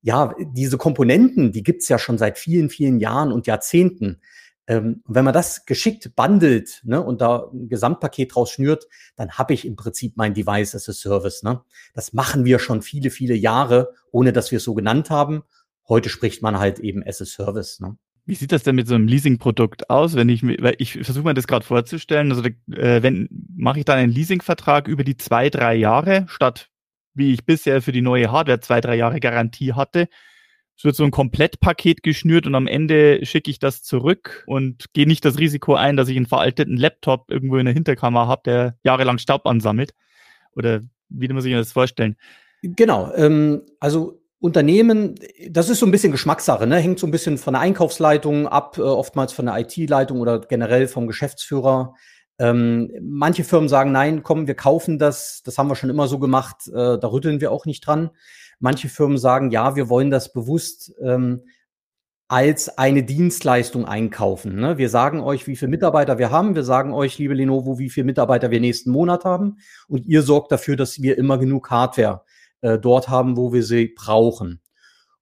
ja, 0.02 0.34
diese 0.38 0.76
Komponenten, 0.76 1.50
die 1.52 1.62
gibt's 1.62 1.88
ja 1.88 1.98
schon 1.98 2.18
seit 2.18 2.38
vielen, 2.38 2.68
vielen 2.68 3.00
Jahren 3.00 3.32
und 3.32 3.46
Jahrzehnten. 3.46 4.20
Ähm, 4.66 5.02
wenn 5.06 5.24
man 5.24 5.32
das 5.32 5.64
geschickt 5.64 6.14
bundelt 6.14 6.82
ne, 6.84 7.02
und 7.02 7.22
da 7.22 7.48
ein 7.50 7.70
Gesamtpaket 7.70 8.34
draus 8.34 8.50
schnürt, 8.50 8.86
dann 9.16 9.32
habe 9.32 9.54
ich 9.54 9.66
im 9.66 9.76
Prinzip 9.76 10.18
mein 10.18 10.34
Device 10.34 10.74
as 10.74 10.90
a 10.90 10.92
Service. 10.92 11.42
Ne? 11.42 11.62
Das 11.94 12.12
machen 12.12 12.44
wir 12.44 12.58
schon 12.58 12.82
viele, 12.82 13.08
viele 13.08 13.34
Jahre, 13.34 13.94
ohne 14.12 14.34
dass 14.34 14.50
wir 14.50 14.58
es 14.58 14.64
so 14.64 14.74
genannt 14.74 15.08
haben. 15.08 15.42
Heute 15.88 16.10
spricht 16.10 16.42
man 16.42 16.58
halt 16.58 16.80
eben 16.80 17.02
as 17.02 17.22
a 17.22 17.24
Service. 17.24 17.80
Ne? 17.80 17.96
Wie 18.30 18.36
sieht 18.36 18.52
das 18.52 18.62
denn 18.62 18.76
mit 18.76 18.86
so 18.86 18.94
einem 18.94 19.08
Leasingprodukt 19.08 19.90
aus, 19.90 20.14
wenn 20.14 20.28
ich 20.28 20.44
weil 20.44 20.76
ich 20.78 20.92
versuche 20.92 21.24
mir 21.24 21.34
das 21.34 21.48
gerade 21.48 21.66
vorzustellen, 21.66 22.30
also 22.30 22.44
äh, 22.44 23.02
wenn 23.02 23.28
mache 23.56 23.80
ich 23.80 23.84
dann 23.84 23.98
einen 23.98 24.12
Leasingvertrag 24.12 24.86
über 24.86 25.02
die 25.02 25.16
zwei, 25.16 25.50
drei 25.50 25.74
Jahre 25.74 26.26
statt 26.28 26.70
wie 27.12 27.32
ich 27.32 27.44
bisher 27.44 27.82
für 27.82 27.90
die 27.90 28.02
neue 28.02 28.30
Hardware 28.30 28.60
zwei, 28.60 28.80
drei 28.80 28.94
Jahre 28.94 29.18
Garantie 29.18 29.72
hatte. 29.72 30.06
Es 30.76 30.84
wird 30.84 30.94
so 30.94 31.02
ein 31.02 31.10
Komplettpaket 31.10 32.04
geschnürt 32.04 32.46
und 32.46 32.54
am 32.54 32.68
Ende 32.68 33.26
schicke 33.26 33.50
ich 33.50 33.58
das 33.58 33.82
zurück 33.82 34.44
und 34.46 34.92
gehe 34.92 35.08
nicht 35.08 35.24
das 35.24 35.40
Risiko 35.40 35.74
ein, 35.74 35.96
dass 35.96 36.08
ich 36.08 36.16
einen 36.16 36.26
veralteten 36.26 36.76
Laptop 36.76 37.32
irgendwo 37.32 37.56
in 37.56 37.64
der 37.64 37.74
Hinterkammer 37.74 38.28
habe, 38.28 38.42
der 38.44 38.78
jahrelang 38.84 39.18
Staub 39.18 39.44
ansammelt. 39.44 39.92
Oder 40.54 40.82
wie 41.08 41.28
muss 41.30 41.44
ich 41.46 41.50
mir 41.50 41.58
das 41.58 41.72
vorstellen? 41.72 42.16
Genau. 42.62 43.12
Ähm, 43.14 43.62
also 43.80 44.19
Unternehmen, 44.40 45.16
das 45.50 45.68
ist 45.68 45.80
so 45.80 45.86
ein 45.86 45.92
bisschen 45.92 46.12
Geschmackssache, 46.12 46.66
ne? 46.66 46.78
hängt 46.78 46.98
so 46.98 47.06
ein 47.06 47.10
bisschen 47.10 47.36
von 47.36 47.52
der 47.52 47.60
Einkaufsleitung 47.60 48.48
ab, 48.48 48.78
äh, 48.78 48.80
oftmals 48.80 49.34
von 49.34 49.46
der 49.46 49.58
IT-Leitung 49.58 50.18
oder 50.18 50.40
generell 50.40 50.88
vom 50.88 51.06
Geschäftsführer. 51.06 51.94
Ähm, 52.38 52.90
manche 53.02 53.44
Firmen 53.44 53.68
sagen, 53.68 53.92
nein, 53.92 54.22
komm, 54.22 54.46
wir 54.46 54.54
kaufen 54.54 54.98
das, 54.98 55.42
das 55.44 55.58
haben 55.58 55.68
wir 55.68 55.76
schon 55.76 55.90
immer 55.90 56.08
so 56.08 56.18
gemacht, 56.18 56.68
äh, 56.68 56.98
da 56.98 57.06
rütteln 57.12 57.42
wir 57.42 57.52
auch 57.52 57.66
nicht 57.66 57.86
dran. 57.86 58.10
Manche 58.58 58.88
Firmen 58.88 59.18
sagen, 59.18 59.50
ja, 59.50 59.76
wir 59.76 59.90
wollen 59.90 60.10
das 60.10 60.32
bewusst 60.32 60.94
ähm, 61.02 61.42
als 62.28 62.78
eine 62.78 63.02
Dienstleistung 63.02 63.84
einkaufen. 63.84 64.56
Ne? 64.56 64.78
Wir 64.78 64.88
sagen 64.88 65.20
euch, 65.20 65.46
wie 65.48 65.56
viele 65.56 65.70
Mitarbeiter 65.70 66.16
wir 66.16 66.30
haben. 66.30 66.54
Wir 66.54 66.64
sagen 66.64 66.94
euch, 66.94 67.18
liebe 67.18 67.34
Lenovo, 67.34 67.78
wie 67.78 67.90
viele 67.90 68.06
Mitarbeiter 68.06 68.50
wir 68.50 68.60
nächsten 68.60 68.90
Monat 68.90 69.24
haben. 69.24 69.58
Und 69.88 70.06
ihr 70.06 70.22
sorgt 70.22 70.50
dafür, 70.50 70.76
dass 70.76 71.02
wir 71.02 71.18
immer 71.18 71.36
genug 71.36 71.70
Hardware 71.70 72.22
äh, 72.62 72.78
dort 72.78 73.08
haben, 73.08 73.36
wo 73.36 73.52
wir 73.52 73.62
sie 73.62 73.88
brauchen. 73.88 74.60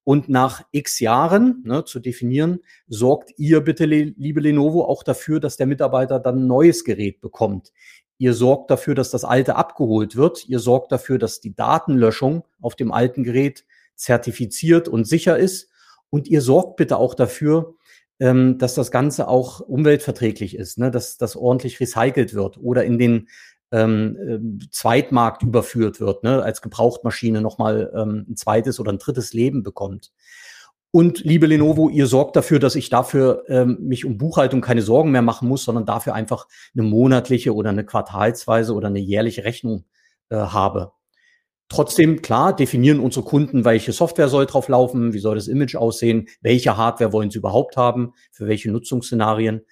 Und 0.05 0.31
nach 0.31 0.62
x 0.72 1.01
Jahren 1.01 1.62
ne, 1.66 1.85
zu 1.85 2.01
definieren, 2.01 2.61
sorgt 2.87 3.33
ihr 3.37 3.61
bitte, 3.61 3.85
liebe 3.85 4.40
Lenovo, 4.40 4.85
auch 4.85 5.03
dafür, 5.03 5.38
dass 5.38 5.59
der 5.59 5.66
Mitarbeiter 5.66 6.18
dann 6.18 6.44
ein 6.44 6.46
neues 6.46 6.85
Gerät 6.85 7.20
bekommt. 7.20 7.72
Ihr 8.16 8.33
sorgt 8.33 8.70
dafür, 8.70 8.94
dass 8.94 9.11
das 9.11 9.24
alte 9.24 9.57
abgeholt 9.57 10.16
wird. 10.16 10.48
Ihr 10.48 10.61
sorgt 10.61 10.92
dafür, 10.92 11.18
dass 11.18 11.40
die 11.40 11.55
Datenlöschung 11.55 12.44
auf 12.61 12.74
dem 12.74 12.90
alten 12.90 13.22
Gerät 13.22 13.64
zertifiziert 13.94 14.88
und 14.88 15.05
sicher 15.05 15.38
ist. 15.38 15.70
Und 16.11 16.27
ihr 16.27 16.40
sorgt 16.40 16.77
bitte 16.77 16.96
auch 16.96 17.14
dafür, 17.14 17.74
ähm, 18.18 18.59
dass 18.59 18.74
das 18.74 18.90
Ganze 18.90 19.29
auch 19.29 19.61
umweltverträglich 19.61 20.57
ist, 20.57 20.79
ne? 20.79 20.90
dass 20.90 21.18
das 21.18 21.37
ordentlich 21.37 21.79
recycelt 21.81 22.35
wird 22.35 22.59
oder 22.59 22.85
in 22.85 22.98
den 22.98 23.29
ähm, 23.72 24.16
ähm, 24.20 24.59
Zweitmarkt 24.70 25.42
überführt 25.42 26.00
wird, 26.00 26.22
ne, 26.22 26.42
als 26.42 26.62
Gebrauchtmaschine 26.62 27.40
nochmal 27.40 27.92
ähm, 27.94 28.26
ein 28.28 28.37
zweites 28.37 28.81
oder 28.81 28.92
ein 28.92 28.98
drittes 28.98 29.33
Leben 29.33 29.62
bekommt. 29.62 30.12
Und 30.90 31.20
liebe 31.20 31.46
Lenovo, 31.46 31.90
ihr 31.90 32.07
sorgt 32.07 32.35
dafür, 32.37 32.59
dass 32.59 32.74
ich 32.74 32.88
dafür 32.88 33.44
ähm, 33.48 33.78
mich 33.81 34.07
um 34.07 34.16
Buchhaltung 34.16 34.62
keine 34.62 34.81
Sorgen 34.81 35.11
mehr 35.11 35.22
machen 35.22 35.46
muss, 35.46 35.64
sondern 35.64 35.85
dafür 35.85 36.14
einfach 36.14 36.46
eine 36.74 36.83
monatliche 36.83 37.54
oder 37.54 37.70
eine 37.70 37.85
quartalsweise 37.85 38.72
oder 38.72 38.88
eine 38.88 38.98
jährliche 38.98 39.44
Rechnung 39.44 39.85
äh, 40.31 40.37
habe. 40.37 40.92
Trotzdem, 41.68 42.22
klar, 42.22 42.57
definieren 42.57 43.00
unsere 43.00 43.26
Kunden, 43.26 43.66
welche 43.66 43.92
Software 43.92 44.28
soll 44.28 44.46
drauf 44.46 44.68
laufen, 44.68 45.12
wie 45.12 45.18
soll 45.18 45.35
das 45.35 45.48
Image 45.48 45.76
aussehen, 45.76 46.28
welche 46.40 46.78
Hardware 46.78 47.12
wollen 47.12 47.31
sie 47.31 47.38
überhaupt 47.38 47.76
haben, 47.76 48.14
für 48.33 48.48
welche 48.48 48.70
Nutzungsszenarien 48.70 49.66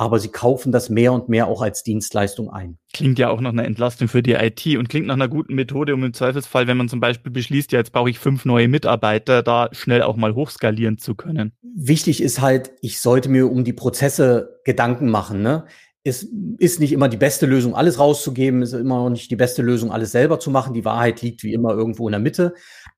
aber 0.00 0.18
sie 0.18 0.30
kaufen 0.30 0.72
das 0.72 0.88
mehr 0.88 1.12
und 1.12 1.28
mehr 1.28 1.46
auch 1.46 1.60
als 1.60 1.82
Dienstleistung 1.82 2.48
ein. 2.48 2.78
Klingt 2.94 3.18
ja 3.18 3.28
auch 3.28 3.42
nach 3.42 3.52
einer 3.52 3.66
Entlastung 3.66 4.08
für 4.08 4.22
die 4.22 4.32
IT 4.32 4.64
und 4.78 4.88
klingt 4.88 5.06
nach 5.06 5.14
einer 5.14 5.28
guten 5.28 5.54
Methode, 5.54 5.92
um 5.92 6.02
im 6.02 6.14
Zweifelsfall, 6.14 6.66
wenn 6.66 6.78
man 6.78 6.88
zum 6.88 7.00
Beispiel 7.00 7.30
beschließt, 7.30 7.70
ja, 7.72 7.80
jetzt 7.80 7.92
brauche 7.92 8.08
ich 8.08 8.18
fünf 8.18 8.46
neue 8.46 8.66
Mitarbeiter, 8.66 9.42
da 9.42 9.68
schnell 9.72 10.00
auch 10.00 10.16
mal 10.16 10.34
hochskalieren 10.34 10.96
zu 10.96 11.14
können. 11.14 11.52
Wichtig 11.60 12.22
ist 12.22 12.40
halt, 12.40 12.72
ich 12.80 12.98
sollte 12.98 13.28
mir 13.28 13.52
um 13.52 13.62
die 13.62 13.74
Prozesse 13.74 14.60
Gedanken 14.64 15.10
machen. 15.10 15.42
Ne? 15.42 15.66
Es 16.02 16.26
ist 16.56 16.80
nicht 16.80 16.92
immer 16.92 17.10
die 17.10 17.18
beste 17.18 17.44
Lösung, 17.44 17.74
alles 17.74 17.98
rauszugeben, 17.98 18.62
ist 18.62 18.72
immer 18.72 19.02
noch 19.02 19.10
nicht 19.10 19.30
die 19.30 19.36
beste 19.36 19.60
Lösung, 19.60 19.92
alles 19.92 20.12
selber 20.12 20.40
zu 20.40 20.50
machen. 20.50 20.72
Die 20.72 20.86
Wahrheit 20.86 21.20
liegt 21.20 21.42
wie 21.42 21.52
immer 21.52 21.74
irgendwo 21.74 22.08
in 22.08 22.12
der 22.12 22.20
Mitte. 22.20 22.54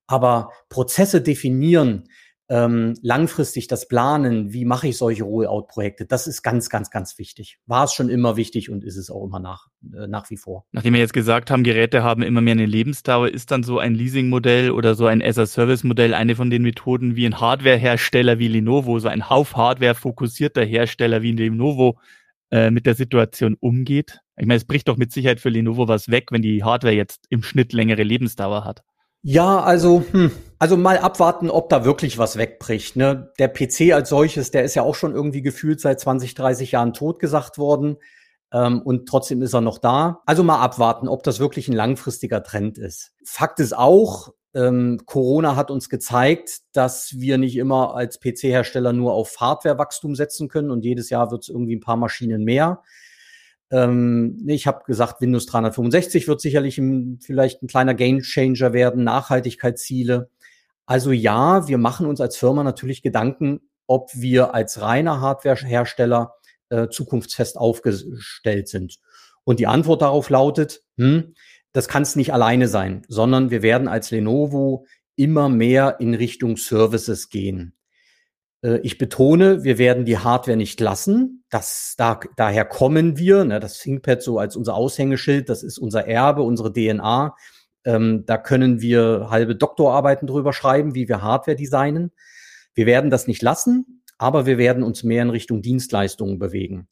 Aber 0.07 0.51
Prozesse 0.69 1.21
definieren, 1.21 2.05
ähm, 2.53 2.93
langfristig 3.01 3.67
das 3.67 3.89
Planen, 3.89 4.53
wie 4.53 4.67
mache 4.67 4.89
ich 4.89 4.99
solche 4.99 5.25
Rollout-Projekte, 5.25 6.05
das 6.05 6.27
ist 6.27 6.43
ganz, 6.43 6.69
ganz, 6.69 6.91
ganz 6.91 7.17
wichtig. 7.17 7.59
War 7.65 7.85
es 7.85 7.95
schon 7.95 8.11
immer 8.11 8.37
wichtig 8.37 8.69
und 8.69 8.85
ist 8.85 8.99
es 8.99 9.11
auch 9.11 9.25
immer 9.25 9.41
nach, 9.41 9.69
äh, 9.95 10.07
nach 10.07 10.29
wie 10.29 10.37
vor. 10.37 10.67
Nachdem 10.71 10.93
wir 10.93 11.01
jetzt 11.01 11.15
gesagt 11.15 11.51
haben, 11.51 11.65
Geräte 11.65 12.03
haben 12.03 12.23
immer 12.23 12.43
mehr 12.43 12.53
eine 12.53 12.67
Lebensdauer, 12.67 13.31
ist 13.31 13.51
dann 13.53 13.63
so 13.63 13.79
ein 13.79 13.95
Leasing-Modell 13.95 14.71
oder 14.71 14.95
so 14.95 15.07
ein 15.07 15.23
as-a-Service-Modell 15.23 16.13
eine 16.13 16.37
von 16.37 16.51
den 16.51 16.61
Methoden, 16.61 17.17
wie 17.17 17.25
ein 17.25 17.41
Hardware-Hersteller 17.41 18.39
wie 18.39 18.49
Lenovo, 18.49 18.99
so 18.99 19.09
ein 19.09 19.23
auf 19.23 19.57
Hardware 19.57 19.95
fokussierter 19.95 20.63
Hersteller 20.63 21.23
wie 21.23 21.33
Lenovo 21.33 21.99
äh, 22.51 22.71
mit 22.71 22.85
der 22.85 22.95
Situation 22.95 23.57
umgeht? 23.61 24.21
Ich 24.37 24.45
meine, 24.45 24.59
es 24.59 24.67
bricht 24.67 24.89
doch 24.89 24.99
mit 24.99 25.11
Sicherheit 25.11 25.41
für 25.41 25.49
Lenovo 25.49 25.89
was 25.89 26.11
weg, 26.11 26.33
wenn 26.33 26.43
die 26.43 26.63
Hardware 26.63 26.95
jetzt 26.95 27.25
im 27.31 27.43
Schnitt 27.43 27.73
längere 27.73 28.03
Lebensdauer 28.03 28.67
hat. 28.67 28.83
Ja, 29.23 29.61
also, 29.61 30.05
hm, 30.11 30.33
also 30.59 30.77
mal 30.77 30.99
abwarten, 30.99 31.49
ob 31.49 31.69
da 31.69 31.85
wirklich 31.85 32.19
was 32.19 32.37
wegbricht. 32.37 32.97
Ne? 32.97 33.33
Der 33.39 33.49
PC 33.49 33.93
als 33.93 34.09
solches, 34.09 34.51
der 34.51 34.65
ist 34.65 34.75
ja 34.75 34.83
auch 34.83 34.97
schon 34.97 35.15
irgendwie 35.15 35.43
gefühlt 35.43 35.81
seit 35.81 36.01
20, 36.01 36.35
30 36.35 36.73
Jahren 36.73 36.93
totgesagt 36.93 37.57
worden. 37.57 37.99
Ähm, 38.53 38.83
und 38.83 39.09
trotzdem 39.09 39.43
ist 39.43 39.55
er 39.55 39.61
noch 39.61 39.79
da. 39.79 40.23
Also 40.27 40.43
mal 40.43 40.61
abwarten, 40.61 41.09
ob 41.09 41.23
das 41.23 41.39
wirklich 41.39 41.69
ein 41.69 41.75
langfristiger 41.75 42.43
Trend 42.43 42.79
ist. 42.79 43.13
Fakt 43.25 43.61
ist 43.61 43.77
auch, 43.77 44.31
ähm, 44.55 45.01
Corona 45.07 45.57
hat 45.57 45.71
uns 45.71 45.89
gezeigt, 45.89 46.61
dass 46.73 47.15
wir 47.19 47.39
nicht 47.39 47.57
immer 47.57 47.95
als 47.95 48.21
PC-Hersteller 48.21 48.93
nur 48.93 49.15
auf 49.15 49.37
Hardwarewachstum 49.41 50.15
setzen 50.15 50.49
können 50.49 50.71
und 50.71 50.85
jedes 50.85 51.11
Jahr 51.11 51.31
wird 51.31 51.45
es 51.45 51.49
irgendwie 51.49 51.77
ein 51.77 51.81
paar 51.81 51.97
Maschinen 51.97 52.45
mehr. 52.45 52.83
Ähm, 53.73 54.45
ich 54.47 54.67
habe 54.67 54.85
gesagt, 54.85 55.21
Windows 55.21 55.47
365 55.47 56.29
wird 56.29 56.41
sicherlich 56.41 56.79
ein, 56.79 57.19
vielleicht 57.21 57.63
ein 57.63 57.67
kleiner 57.67 57.95
Gamechanger 57.95 58.73
werden, 58.73 59.03
Nachhaltigkeitsziele. 59.03 60.31
Also 60.87 61.11
ja, 61.11 61.67
wir 61.67 61.79
machen 61.79 62.07
uns 62.07 62.21
als 62.21 62.37
Firma 62.37 62.63
natürlich 62.63 63.03
Gedanken, 63.03 63.61
ob 63.87 64.11
wir 64.15 64.55
als 64.55 64.81
reiner 64.81 65.21
Hardwarehersteller 65.21 66.35
äh, 66.69 66.89
zukunftsfest 66.89 67.57
aufgestellt 67.57 68.69
sind. 68.69 68.99
Und 69.45 69.59
die 69.59 69.67
Antwort 69.67 70.03
darauf 70.03 70.31
lautet, 70.31 70.83
hm, 70.99 71.35
das 71.73 71.89
kann 71.89 72.03
es 72.03 72.15
nicht 72.15 72.33
alleine 72.33 72.69
sein, 72.69 73.03
sondern 73.09 73.51
wir 73.51 73.63
werden 73.63 73.89
als 73.89 74.11
Lenovo 74.11 74.87
immer 75.17 75.49
mehr 75.49 75.97
in 76.01 76.15
Richtung 76.15 76.57
Services 76.57 77.31
gehen. 77.31 77.75
Äh, 78.63 78.79
ich 78.83 78.99
betone, 78.99 79.65
wir 79.65 79.79
werden 79.79 80.05
die 80.05 80.19
Hardware 80.19 80.57
nicht 80.57 80.81
lassen. 80.81 81.45
Das, 81.51 81.95
da, 81.99 82.21
daher 82.37 82.65
kommen 82.65 83.19
wir. 83.19 83.45
Ne, 83.45 83.61
das 83.61 83.79
ThinkPad 83.79 84.23
so 84.23 84.39
als 84.39 84.57
unser 84.57 84.75
Aushängeschild, 84.75 85.49
das 85.49 85.63
ist 85.63 85.79
unser 85.79 86.07
Erbe, 86.07 86.43
unsere 86.43 86.73
DNA. 86.73 87.35
Ähm, 87.85 88.25
da 88.27 88.39
können 88.39 88.81
wir 88.81 89.29
halbe 89.31 89.57
Doktorarbeiten 89.57 90.27
drüber 90.27 90.53
schreiben, 90.53 90.95
wie 90.95 91.09
wir 91.09 91.23
Hardware 91.23 91.57
designen. 91.57 92.13
Wir 92.75 92.87
werden 92.87 93.11
das 93.11 93.27
nicht 93.27 93.43
lassen, 93.43 94.03
aber 94.19 94.47
wir 94.47 94.57
werden 94.57 94.83
uns 94.83 95.03
mehr 95.03 95.23
in 95.23 95.31
Richtung 95.31 95.63
Dienstleistungen 95.63 96.39
bewegen. 96.39 96.89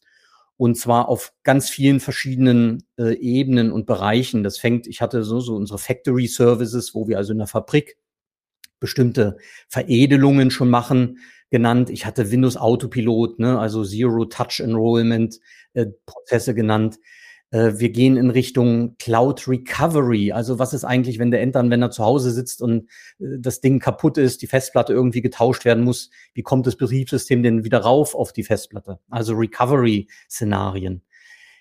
Und 0.57 0.77
zwar 0.77 1.09
auf 1.09 1.33
ganz 1.43 1.71
vielen 1.71 2.01
verschiedenen 2.01 2.85
äh, 2.99 3.15
Ebenen 3.15 3.73
und 3.73 3.87
Bereichen. 3.87 4.43
Das 4.43 4.59
fängt, 4.59 4.87
ich 4.87 5.01
hatte 5.01 5.23
so, 5.23 5.41
so 5.41 5.55
unsere 5.55 5.79
Factory 5.79 6.27
Services, 6.27 6.95
wo 6.95 7.09
wir 7.09 7.17
also 7.17 7.33
in 7.33 7.39
der 7.39 7.47
Fabrik 7.47 7.97
bestimmte 8.81 9.37
Veredelungen 9.69 10.51
schon 10.51 10.71
machen 10.71 11.19
genannt. 11.51 11.91
Ich 11.91 12.07
hatte 12.07 12.31
Windows 12.31 12.57
Autopilot, 12.57 13.39
ne, 13.39 13.59
also 13.59 13.85
Zero 13.85 14.25
Touch 14.25 14.61
Enrollment 14.61 15.39
äh, 15.75 15.87
Prozesse 16.07 16.55
genannt. 16.55 16.99
Äh, 17.51 17.73
wir 17.77 17.91
gehen 17.91 18.17
in 18.17 18.31
Richtung 18.31 18.97
Cloud 18.99 19.47
Recovery. 19.49 20.33
Also 20.33 20.59
was 20.59 20.73
ist 20.73 20.85
eigentlich, 20.85 21.19
wenn 21.19 21.31
der 21.31 21.43
Endanwender 21.43 21.91
zu 21.91 22.05
Hause 22.05 22.31
sitzt 22.31 22.63
und 22.63 22.89
äh, 23.19 23.39
das 23.39 23.61
Ding 23.61 23.81
kaputt 23.81 24.19
ist, 24.19 24.43
die 24.43 24.47
Festplatte 24.47 24.93
irgendwie 24.93 25.23
getauscht 25.23 25.65
werden 25.65 25.85
muss? 25.85 26.11
Wie 26.35 26.43
kommt 26.43 26.67
das 26.67 26.77
Betriebssystem 26.77 27.43
denn 27.43 27.65
wieder 27.65 27.79
rauf 27.79 28.15
auf 28.15 28.33
die 28.33 28.45
Festplatte? 28.45 29.01
Also 29.11 29.35
Recovery-Szenarien. 29.35 31.03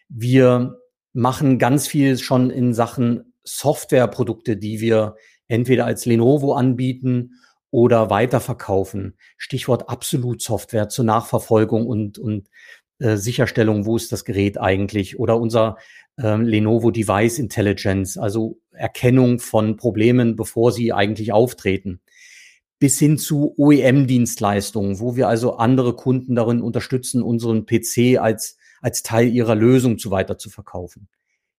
Wir 0.08 0.78
machen 1.14 1.58
ganz 1.58 1.88
viel 1.88 2.18
schon 2.18 2.50
in 2.52 2.74
Sachen 2.74 3.34
Softwareprodukte, 3.44 4.58
die 4.58 4.80
wir 4.80 5.16
entweder 5.50 5.86
als 5.86 6.06
Lenovo 6.06 6.54
anbieten 6.54 7.34
oder 7.72 8.10
weiterverkaufen. 8.10 9.16
Stichwort 9.38 9.90
Absolut-Software 9.90 10.90
zur 10.90 11.06
Nachverfolgung 11.06 11.86
und, 11.86 12.18
und 12.18 12.50
äh, 13.00 13.18
Sicherstellung, 13.18 13.86
wo 13.86 13.98
ist 13.98 14.12
das 14.12 14.26
Gerät 14.26 14.60
eigentlich? 14.60 15.20
Oder 15.20 15.38
unser 15.40 15.78
äh, 16.18 16.36
Lenovo 16.36 16.92
Device 16.92 17.40
Intelligence, 17.40 18.18
also 18.18 18.60
Erkennung 18.72 19.40
von 19.40 19.76
Problemen, 19.76 20.36
bevor 20.36 20.72
sie 20.72 20.94
eigentlich 20.94 21.32
auftreten. 21.32 22.02
Bis 22.80 22.98
hin 22.98 23.18
zu 23.18 23.56
OEM-Dienstleistungen, 23.58 25.00
wo 25.00 25.16
wir 25.16 25.28
also 25.28 25.58
andere 25.58 25.96
Kunden 25.96 26.36
darin 26.36 26.62
unterstützen, 26.62 27.22
unseren 27.22 27.66
PC 27.66 28.20
als, 28.20 28.58
als 28.82 29.04
Teil 29.04 29.28
ihrer 29.28 29.56
Lösung 29.56 29.98
zu 29.98 30.12
weiter 30.12 30.38
zu 30.38 30.50
verkaufen. 30.50 31.10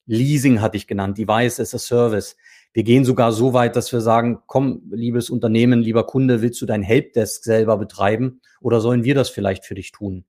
Leasing 0.06 0.60
hatte 0.60 0.76
ich 0.76 0.86
genannt, 0.86 1.18
Device 1.18 1.60
as 1.60 1.74
a 1.74 1.78
Service. 1.78 2.36
Wir 2.72 2.84
gehen 2.84 3.04
sogar 3.04 3.32
so 3.32 3.52
weit, 3.52 3.74
dass 3.74 3.92
wir 3.92 4.00
sagen, 4.00 4.40
komm, 4.46 4.82
liebes 4.90 5.28
Unternehmen, 5.28 5.80
lieber 5.80 6.06
Kunde, 6.06 6.40
willst 6.40 6.60
du 6.62 6.66
dein 6.66 6.82
Helpdesk 6.82 7.42
selber 7.42 7.76
betreiben 7.76 8.40
oder 8.60 8.80
sollen 8.80 9.02
wir 9.02 9.14
das 9.14 9.28
vielleicht 9.28 9.64
für 9.64 9.74
dich 9.74 9.90
tun? 9.90 10.24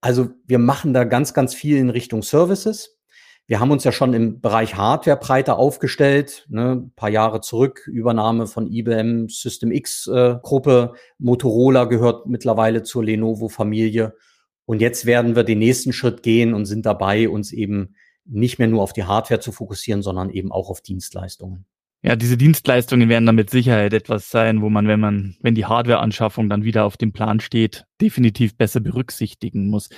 Also 0.00 0.28
wir 0.46 0.58
machen 0.58 0.92
da 0.92 1.04
ganz, 1.04 1.34
ganz 1.34 1.54
viel 1.54 1.78
in 1.78 1.90
Richtung 1.90 2.22
Services. 2.22 2.98
Wir 3.46 3.60
haben 3.60 3.70
uns 3.70 3.82
ja 3.82 3.92
schon 3.92 4.12
im 4.12 4.42
Bereich 4.42 4.76
Hardware 4.76 5.16
breiter 5.16 5.58
aufgestellt, 5.58 6.46
ne, 6.50 6.72
ein 6.72 6.92
paar 6.94 7.08
Jahre 7.08 7.40
zurück, 7.40 7.88
Übernahme 7.90 8.46
von 8.46 8.70
IBM 8.70 9.30
System 9.30 9.72
X 9.72 10.06
äh, 10.06 10.36
Gruppe, 10.42 10.92
Motorola 11.18 11.86
gehört 11.86 12.26
mittlerweile 12.26 12.82
zur 12.82 13.04
Lenovo 13.04 13.48
Familie. 13.48 14.14
Und 14.66 14.82
jetzt 14.82 15.06
werden 15.06 15.34
wir 15.34 15.44
den 15.44 15.60
nächsten 15.60 15.94
Schritt 15.94 16.22
gehen 16.22 16.52
und 16.52 16.66
sind 16.66 16.84
dabei, 16.84 17.30
uns 17.30 17.54
eben 17.54 17.94
nicht 18.28 18.58
mehr 18.58 18.68
nur 18.68 18.82
auf 18.82 18.92
die 18.92 19.04
Hardware 19.04 19.40
zu 19.40 19.52
fokussieren, 19.52 20.02
sondern 20.02 20.30
eben 20.30 20.52
auch 20.52 20.70
auf 20.70 20.80
Dienstleistungen. 20.80 21.64
Ja, 22.02 22.14
diese 22.14 22.36
Dienstleistungen 22.36 23.08
werden 23.08 23.26
dann 23.26 23.34
mit 23.34 23.50
Sicherheit 23.50 23.92
etwas 23.92 24.30
sein, 24.30 24.62
wo 24.62 24.70
man, 24.70 24.86
wenn 24.86 25.00
man, 25.00 25.36
wenn 25.40 25.56
die 25.56 25.64
Hardwareanschaffung 25.64 26.48
dann 26.48 26.62
wieder 26.62 26.84
auf 26.84 26.96
dem 26.96 27.12
Plan 27.12 27.40
steht, 27.40 27.86
definitiv 28.00 28.56
besser 28.56 28.80
berücksichtigen 28.80 29.68
muss. 29.68 29.88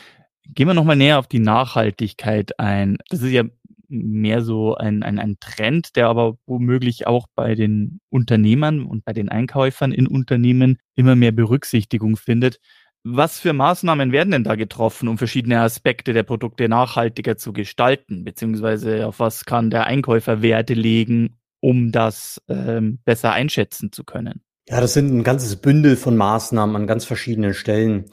Gehen 0.49 0.67
wir 0.67 0.75
nochmal 0.75 0.97
näher 0.97 1.19
auf 1.19 1.27
die 1.27 1.41
Nachhaltigkeit 1.41 2.59
ein. 2.59 2.97
Das 3.11 3.21
ist 3.21 3.33
ja 3.33 3.45
mehr 3.89 4.41
so 4.43 4.77
ein, 4.77 5.03
ein, 5.03 5.19
ein 5.19 5.37
Trend, 5.41 5.97
der 5.97 6.09
aber 6.09 6.39
womöglich 6.47 7.07
auch 7.07 7.27
bei 7.35 7.55
den 7.55 8.01
Unternehmern 8.09 8.85
und 8.85 9.05
bei 9.05 9.13
den 9.13 9.29
Einkäufern 9.29 9.93
in 9.93 10.07
Unternehmen 10.07 10.79
immer 10.95 11.17
mehr 11.17 11.33
Berücksichtigung 11.33 12.17
findet. 12.17 12.61
Was 13.03 13.41
für 13.41 13.55
Maßnahmen 13.55 14.13
werden 14.13 14.31
denn 14.31 14.45
da 14.45 14.57
getroffen, 14.57 15.09
um 15.09 15.17
verschiedene 15.17 15.61
Aspekte 15.61 16.13
der 16.13 16.23
Produkte 16.23 16.69
nachhaltiger 16.69 17.39
zu 17.39 17.55
gestalten? 17.55 18.25
Beziehungsweise 18.25 19.07
auf 19.07 19.21
was 19.21 19.47
kann 19.47 19.71
der 19.71 19.87
Einkäufer 19.87 20.43
Werte 20.43 20.75
legen, 20.75 21.39
um 21.61 21.93
das 21.93 22.43
ähm, 22.49 22.99
besser 23.05 23.33
einschätzen 23.33 23.91
zu 23.91 24.05
können? 24.05 24.43
Ja, 24.69 24.81
das 24.81 24.93
sind 24.93 25.13
ein 25.13 25.25
ganzes 25.25 25.57
Bündel 25.57 25.97
von 25.97 26.17
Maßnahmen 26.17 26.77
an 26.77 26.87
ganz 26.87 27.07
verschiedenen 27.07 27.55
Stellen. 27.55 28.05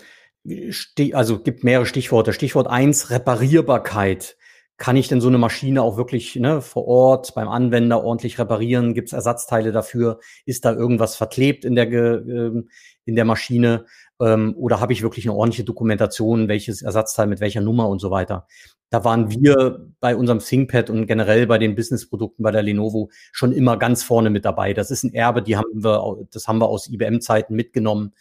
Also 1.11 1.39
gibt 1.39 1.65
mehrere 1.65 1.85
Stichworte. 1.85 2.31
Stichwort 2.31 2.67
eins 2.67 3.09
Reparierbarkeit. 3.09 4.37
Kann 4.77 4.95
ich 4.95 5.07
denn 5.07 5.21
so 5.21 5.27
eine 5.27 5.39
Maschine 5.39 5.81
auch 5.81 5.97
wirklich 5.97 6.35
ne, 6.35 6.61
vor 6.61 6.87
Ort 6.87 7.35
beim 7.35 7.49
Anwender 7.49 8.03
ordentlich 8.03 8.39
reparieren? 8.39 8.93
Gibt 8.93 9.09
es 9.09 9.13
Ersatzteile 9.13 9.71
dafür? 9.71 10.19
Ist 10.45 10.65
da 10.65 10.71
irgendwas 10.71 11.15
verklebt 11.15 11.65
in 11.65 11.75
der, 11.75 11.91
ähm, 11.91 12.69
in 13.03 13.15
der 13.15 13.25
Maschine? 13.25 13.85
Ähm, 14.21 14.55
oder 14.57 14.79
habe 14.79 14.93
ich 14.93 15.03
wirklich 15.03 15.25
eine 15.25 15.35
ordentliche 15.35 15.63
Dokumentation, 15.63 16.47
welches 16.47 16.81
Ersatzteil 16.81 17.27
mit 17.27 17.39
welcher 17.39 17.61
Nummer 17.61 17.87
und 17.87 17.99
so 17.99 18.09
weiter. 18.11 18.47
Da 18.89 19.03
waren 19.03 19.29
wir 19.29 19.91
bei 19.99 20.15
unserem 20.15 20.39
ThinkPad 20.39 20.89
und 20.89 21.07
generell 21.07 21.45
bei 21.45 21.57
den 21.57 21.75
Businessprodukten 21.75 22.41
bei 22.41 22.51
der 22.51 22.63
Lenovo 22.63 23.09
schon 23.31 23.51
immer 23.51 23.77
ganz 23.77 24.03
vorne 24.03 24.29
mit 24.29 24.45
dabei. 24.45 24.73
Das 24.73 24.91
ist 24.91 25.03
ein 25.03 25.13
Erbe, 25.13 25.41
die 25.41 25.57
haben 25.57 25.83
wir, 25.83 26.25
das 26.31 26.47
haben 26.47 26.59
wir 26.59 26.69
aus 26.69 26.87
IBM-Zeiten 26.87 27.53
mitgenommen. 27.53 28.13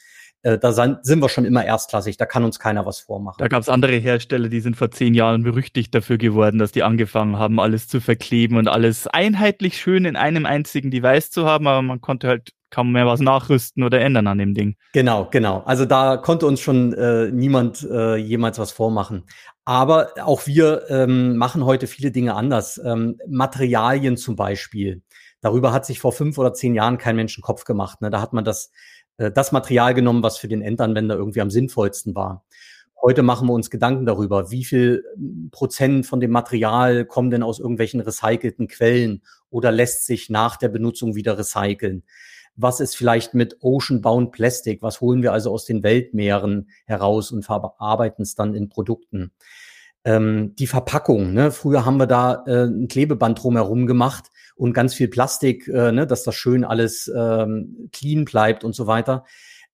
Äh, 0.43 0.59
da 0.59 0.73
sind 0.73 1.21
wir 1.21 1.29
schon 1.29 1.45
immer 1.45 1.65
erstklassig, 1.65 2.19
da 2.19 2.27
kann 2.27 2.45
uns 2.45 2.59
keiner 2.59 2.87
was 2.87 3.01
vormachen. 3.01 3.37
Da 3.39 3.49
gab 3.49 3.63
es 3.63 3.69
andere 3.69 3.97
Hersteller, 3.97 4.49
die 4.49 4.61
sind 4.61 4.77
vor 4.77 4.91
zehn 4.91 5.15
Jahren 5.15 5.43
berüchtigt 5.43 5.95
dafür 5.95 6.19
geworden, 6.19 6.59
dass 6.59 6.73
die 6.73 6.83
angefangen 6.83 7.37
haben, 7.37 7.59
alles 7.59 7.89
zu 7.89 8.01
verkleben 8.01 8.57
und 8.57 8.69
alles 8.69 9.07
einheitlich 9.09 9.79
schön 9.79 10.05
in 10.05 10.15
einem 10.15 10.47
einzigen 10.47 10.91
Device 10.91 11.31
zu 11.31 11.47
haben, 11.47 11.67
aber 11.67 11.83
man 11.83 12.01
konnte 12.01 12.29
halt 12.29 12.51
kaum 12.71 12.93
mehr 12.93 13.07
was 13.07 13.21
nachrüsten 13.21 13.83
oder 13.83 14.01
ändern 14.01 14.27
an 14.27 14.39
dem 14.39 14.55
Ding. 14.55 14.77
Genau, 14.93 15.29
genau. 15.31 15.63
Also 15.65 15.85
da 15.85 16.17
konnte 16.17 16.47
uns 16.47 16.61
schon 16.61 16.93
äh, 16.95 17.31
niemand 17.31 17.87
äh, 17.89 18.17
jemals 18.17 18.59
was 18.59 18.73
vormachen. 18.73 19.25
Aber 19.65 20.11
auch 20.23 20.47
wir 20.47 20.85
ähm, 20.89 21.37
machen 21.37 21.65
heute 21.65 21.87
viele 21.87 22.11
Dinge 22.11 22.35
anders. 22.35 22.81
Ähm, 22.85 23.19
Materialien 23.29 24.17
zum 24.17 24.37
Beispiel. 24.37 25.03
Darüber 25.41 25.73
hat 25.73 25.87
sich 25.87 26.01
vor 26.01 26.13
fünf 26.13 26.39
oder 26.39 26.55
zehn 26.55 26.75
Jahren 26.75 26.99
kein 26.99 27.17
Mensch 27.17 27.41
Kopf 27.41 27.65
gemacht. 27.65 28.01
Ne? 28.01 28.11
Da 28.11 28.21
hat 28.21 28.33
man 28.33 28.45
das, 28.45 28.71
äh, 29.19 29.31
das 29.31 29.53
Material 29.53 29.95
genommen, 29.95 30.23
was 30.23 30.39
für 30.39 30.49
den 30.49 30.63
Endanwender 30.63 31.17
irgendwie 31.17 31.41
am 31.41 31.51
sinnvollsten 31.51 32.15
war. 32.15 32.45
Heute 33.01 33.23
machen 33.23 33.47
wir 33.47 33.53
uns 33.53 33.71
Gedanken 33.71 34.07
darüber, 34.07 34.51
wie 34.51 34.65
viel 34.65 35.05
ähm, 35.17 35.49
Prozent 35.53 36.07
von 36.07 36.21
dem 36.21 36.31
Material 36.31 37.05
kommen 37.05 37.31
denn 37.31 37.43
aus 37.43 37.59
irgendwelchen 37.59 38.01
recycelten 38.01 38.69
Quellen 38.69 39.23
oder 39.51 39.71
lässt 39.71 40.07
sich 40.07 40.31
nach 40.31 40.57
der 40.57 40.69
Benutzung 40.69 41.15
wieder 41.15 41.39
recyceln 41.39 42.05
was 42.57 42.81
ist 42.81 42.97
vielleicht 42.97 43.35
mit 43.35 43.59
Ocean-Bound 43.61 44.33
Plastic, 44.33 44.83
was 44.83 45.01
holen 45.01 45.23
wir 45.23 45.33
also 45.33 45.53
aus 45.53 45.65
den 45.65 45.83
Weltmeeren 45.83 46.69
heraus 46.87 47.31
und 47.31 47.45
verarbeiten 47.45 48.23
es 48.23 48.35
dann 48.35 48.55
in 48.55 48.69
Produkten. 48.69 49.33
Ähm, 50.05 50.55
die 50.57 50.67
Verpackung, 50.67 51.33
ne? 51.33 51.51
früher 51.51 51.85
haben 51.85 51.99
wir 51.99 52.07
da 52.07 52.45
äh, 52.47 52.65
ein 52.65 52.89
Klebeband 52.89 53.43
drumherum 53.43 53.87
gemacht 53.87 54.31
und 54.55 54.73
ganz 54.73 54.95
viel 54.95 55.09
Plastik, 55.09 55.69
äh, 55.69 55.93
ne? 55.93 56.07
dass 56.07 56.23
das 56.23 56.35
schön 56.35 56.65
alles 56.65 57.11
ähm, 57.15 57.89
clean 57.93 58.25
bleibt 58.25 58.65
und 58.65 58.75
so 58.75 58.87
weiter. 58.87 59.25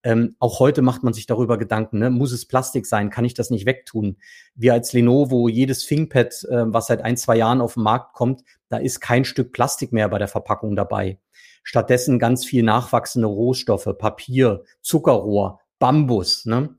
Ähm, 0.04 0.34
auch 0.40 0.58
heute 0.58 0.82
macht 0.82 1.04
man 1.04 1.12
sich 1.12 1.26
darüber 1.26 1.58
Gedanken, 1.58 1.98
ne? 1.98 2.10
muss 2.10 2.32
es 2.32 2.46
Plastik 2.46 2.86
sein, 2.86 3.10
kann 3.10 3.24
ich 3.24 3.34
das 3.34 3.50
nicht 3.50 3.66
wegtun? 3.66 4.16
Wir 4.54 4.72
als 4.72 4.92
Lenovo, 4.92 5.48
jedes 5.48 5.86
ThinkPad, 5.86 6.44
äh, 6.48 6.64
was 6.66 6.88
seit 6.88 7.02
ein, 7.02 7.16
zwei 7.16 7.36
Jahren 7.36 7.60
auf 7.60 7.74
den 7.74 7.84
Markt 7.84 8.14
kommt, 8.14 8.42
da 8.68 8.78
ist 8.78 9.00
kein 9.00 9.24
Stück 9.24 9.52
Plastik 9.52 9.92
mehr 9.92 10.08
bei 10.08 10.18
der 10.18 10.28
Verpackung 10.28 10.74
dabei. 10.74 11.18
Stattdessen 11.62 12.18
ganz 12.18 12.44
viel 12.44 12.62
nachwachsende 12.62 13.28
Rohstoffe, 13.28 13.88
Papier, 13.98 14.64
Zuckerrohr, 14.80 15.60
Bambus. 15.78 16.44
Ne? 16.46 16.76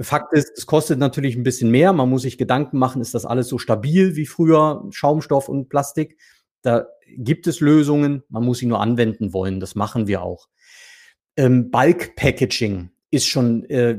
Fakt 0.00 0.32
ist, 0.32 0.52
es 0.56 0.66
kostet 0.66 0.98
natürlich 0.98 1.36
ein 1.36 1.42
bisschen 1.42 1.70
mehr. 1.70 1.92
Man 1.92 2.08
muss 2.08 2.22
sich 2.22 2.38
Gedanken 2.38 2.78
machen, 2.78 3.02
ist 3.02 3.14
das 3.14 3.26
alles 3.26 3.48
so 3.48 3.58
stabil 3.58 4.16
wie 4.16 4.26
früher, 4.26 4.86
Schaumstoff 4.90 5.48
und 5.48 5.68
Plastik? 5.68 6.18
Da 6.62 6.86
gibt 7.16 7.46
es 7.46 7.60
Lösungen, 7.60 8.22
man 8.28 8.44
muss 8.44 8.58
sie 8.58 8.66
nur 8.66 8.80
anwenden 8.80 9.32
wollen. 9.32 9.60
Das 9.60 9.74
machen 9.74 10.06
wir 10.06 10.22
auch. 10.22 10.48
Ähm, 11.36 11.70
Bulk 11.70 12.16
Packaging 12.16 12.90
ist 13.10 13.26
schon, 13.26 13.64
äh, 13.68 13.98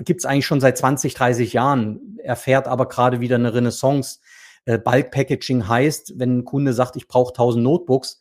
gibt 0.00 0.20
es 0.20 0.24
eigentlich 0.24 0.46
schon 0.46 0.60
seit 0.60 0.76
20, 0.76 1.14
30 1.14 1.52
Jahren, 1.52 2.18
erfährt 2.18 2.68
aber 2.68 2.88
gerade 2.88 3.20
wieder 3.20 3.36
eine 3.36 3.54
Renaissance. 3.54 4.20
Äh, 4.66 4.78
Bulk 4.78 5.10
Packaging 5.10 5.66
heißt, 5.66 6.18
wenn 6.18 6.38
ein 6.38 6.44
Kunde 6.44 6.72
sagt, 6.72 6.96
ich 6.96 7.08
brauche 7.08 7.32
1000 7.32 7.62
Notebooks, 7.62 8.20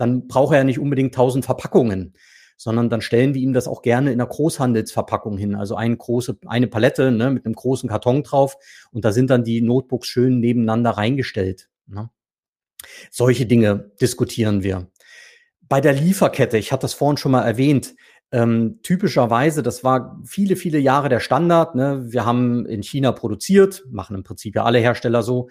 dann 0.00 0.28
braucht 0.28 0.52
er 0.52 0.58
ja 0.58 0.64
nicht 0.64 0.78
unbedingt 0.78 1.14
1000 1.14 1.44
Verpackungen, 1.44 2.14
sondern 2.56 2.88
dann 2.88 3.02
stellen 3.02 3.34
wir 3.34 3.42
ihm 3.42 3.52
das 3.52 3.68
auch 3.68 3.82
gerne 3.82 4.12
in 4.12 4.20
einer 4.20 4.28
Großhandelsverpackung 4.28 5.36
hin. 5.36 5.54
Also 5.54 5.76
eine 5.76 5.96
große, 5.96 6.38
eine 6.46 6.68
Palette 6.68 7.10
ne, 7.10 7.30
mit 7.30 7.44
einem 7.44 7.54
großen 7.54 7.88
Karton 7.88 8.22
drauf 8.22 8.56
und 8.92 9.04
da 9.04 9.12
sind 9.12 9.28
dann 9.28 9.44
die 9.44 9.60
Notebooks 9.60 10.08
schön 10.08 10.40
nebeneinander 10.40 10.92
reingestellt. 10.92 11.68
Ne? 11.86 12.10
Solche 13.10 13.44
Dinge 13.44 13.90
diskutieren 14.00 14.62
wir. 14.62 14.88
Bei 15.68 15.80
der 15.80 15.92
Lieferkette, 15.92 16.56
ich 16.56 16.72
hatte 16.72 16.82
das 16.82 16.94
vorhin 16.94 17.18
schon 17.18 17.32
mal 17.32 17.42
erwähnt, 17.42 17.94
ähm, 18.32 18.78
typischerweise, 18.82 19.62
das 19.62 19.82
war 19.82 20.20
viele, 20.24 20.56
viele 20.56 20.78
Jahre 20.78 21.08
der 21.08 21.20
Standard. 21.20 21.74
Ne? 21.74 22.06
Wir 22.08 22.24
haben 22.24 22.64
in 22.66 22.82
China 22.82 23.12
produziert, 23.12 23.84
machen 23.90 24.16
im 24.16 24.22
Prinzip 24.22 24.54
ja 24.54 24.64
alle 24.64 24.78
Hersteller 24.78 25.22
so. 25.22 25.48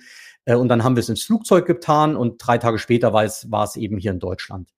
Äh, 0.50 0.56
und 0.56 0.68
dann 0.68 0.84
haben 0.84 0.96
wir 0.96 1.02
es 1.02 1.10
ins 1.10 1.24
Flugzeug 1.24 1.66
getan 1.66 2.16
und 2.16 2.38
drei 2.46 2.58
Tage 2.58 2.80
später 2.80 3.14
war 3.14 3.24
es, 3.24 3.52
war 3.52 3.64
es 3.64 3.76
eben 3.76 3.98
hier 3.98 4.12
in 4.12 4.20
Deutschland. 4.20 4.70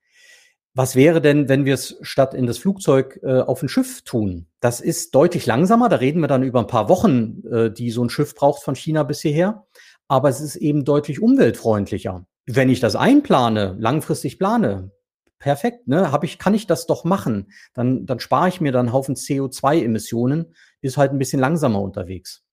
Was 0.73 0.95
wäre 0.95 1.21
denn, 1.21 1.49
wenn 1.49 1.65
wir 1.65 1.73
es 1.73 1.97
statt 2.01 2.33
in 2.33 2.47
das 2.47 2.57
Flugzeug 2.57 3.19
äh, 3.23 3.41
auf 3.41 3.61
ein 3.61 3.67
Schiff 3.67 4.03
tun? 4.03 4.47
Das 4.61 4.79
ist 4.79 5.13
deutlich 5.15 5.45
langsamer. 5.45 5.89
Da 5.89 5.97
reden 5.97 6.21
wir 6.21 6.27
dann 6.27 6.43
über 6.43 6.59
ein 6.59 6.67
paar 6.67 6.87
Wochen, 6.87 7.43
äh, 7.51 7.71
die 7.71 7.91
so 7.91 8.03
ein 8.03 8.09
Schiff 8.09 8.35
braucht 8.35 8.63
von 8.63 8.75
China 8.75 9.03
bis 9.03 9.21
hierher. 9.21 9.65
Aber 10.07 10.29
es 10.29 10.39
ist 10.39 10.55
eben 10.55 10.85
deutlich 10.85 11.21
umweltfreundlicher. 11.21 12.25
Wenn 12.45 12.69
ich 12.69 12.79
das 12.79 12.95
einplane, 12.95 13.75
langfristig 13.79 14.39
plane, 14.39 14.91
perfekt, 15.39 15.87
ne? 15.87 16.11
Hab 16.11 16.23
ich, 16.23 16.37
kann 16.37 16.53
ich 16.53 16.67
das 16.67 16.85
doch 16.85 17.03
machen? 17.03 17.51
Dann, 17.73 18.05
dann 18.05 18.19
spare 18.19 18.47
ich 18.47 18.61
mir 18.61 18.71
dann 18.71 18.87
einen 18.87 18.93
Haufen 18.93 19.15
CO2-Emissionen, 19.15 20.53
ist 20.81 20.97
halt 20.97 21.11
ein 21.11 21.17
bisschen 21.17 21.39
langsamer 21.41 21.81
unterwegs. 21.81 22.43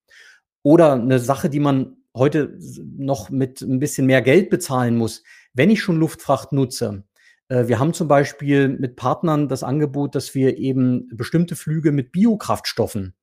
Oder 0.65 0.95
eine 0.95 1.21
Sache, 1.21 1.51
die 1.51 1.61
man 1.61 1.98
heute 2.19 2.59
noch 2.97 3.31
mit 3.31 3.61
ein 3.61 3.79
bisschen 3.79 4.07
mehr 4.07 4.23
Geld 4.23 4.51
bezahlen 4.51 4.97
muss, 4.97 5.23
wenn 5.55 5.71
ich 5.71 5.81
schon 5.81 5.97
Luftfracht 5.97 6.53
nutze. 6.53 7.05
Äh, 7.49 7.69
wir 7.69 7.79
haben 7.79 7.95
zum 7.95 8.09
Beispiel 8.09 8.69
mit 8.69 8.97
Partnern 8.97 9.49
das 9.49 9.63
Angebot, 9.63 10.15
dass 10.15 10.35
wir 10.35 10.59
eben 10.59 11.09
bestimmte 11.13 11.57
Flüge 11.57 11.93
mit 11.93 12.13
Biokraftstoffen 12.13 13.15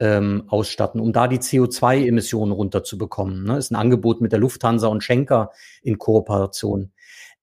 ähm, 0.00 0.44
ausstatten, 0.48 1.00
um 1.00 1.12
da 1.12 1.28
die 1.28 1.38
CO2-Emissionen 1.38 2.52
runterzubekommen. 2.52 3.44
Ne? 3.44 3.58
Ist 3.58 3.70
ein 3.70 3.76
Angebot 3.76 4.20
mit 4.20 4.32
der 4.32 4.38
Lufthansa 4.38 4.88
und 4.88 5.04
Schenker 5.04 5.50
in 5.82 5.98
Kooperation. 5.98 6.92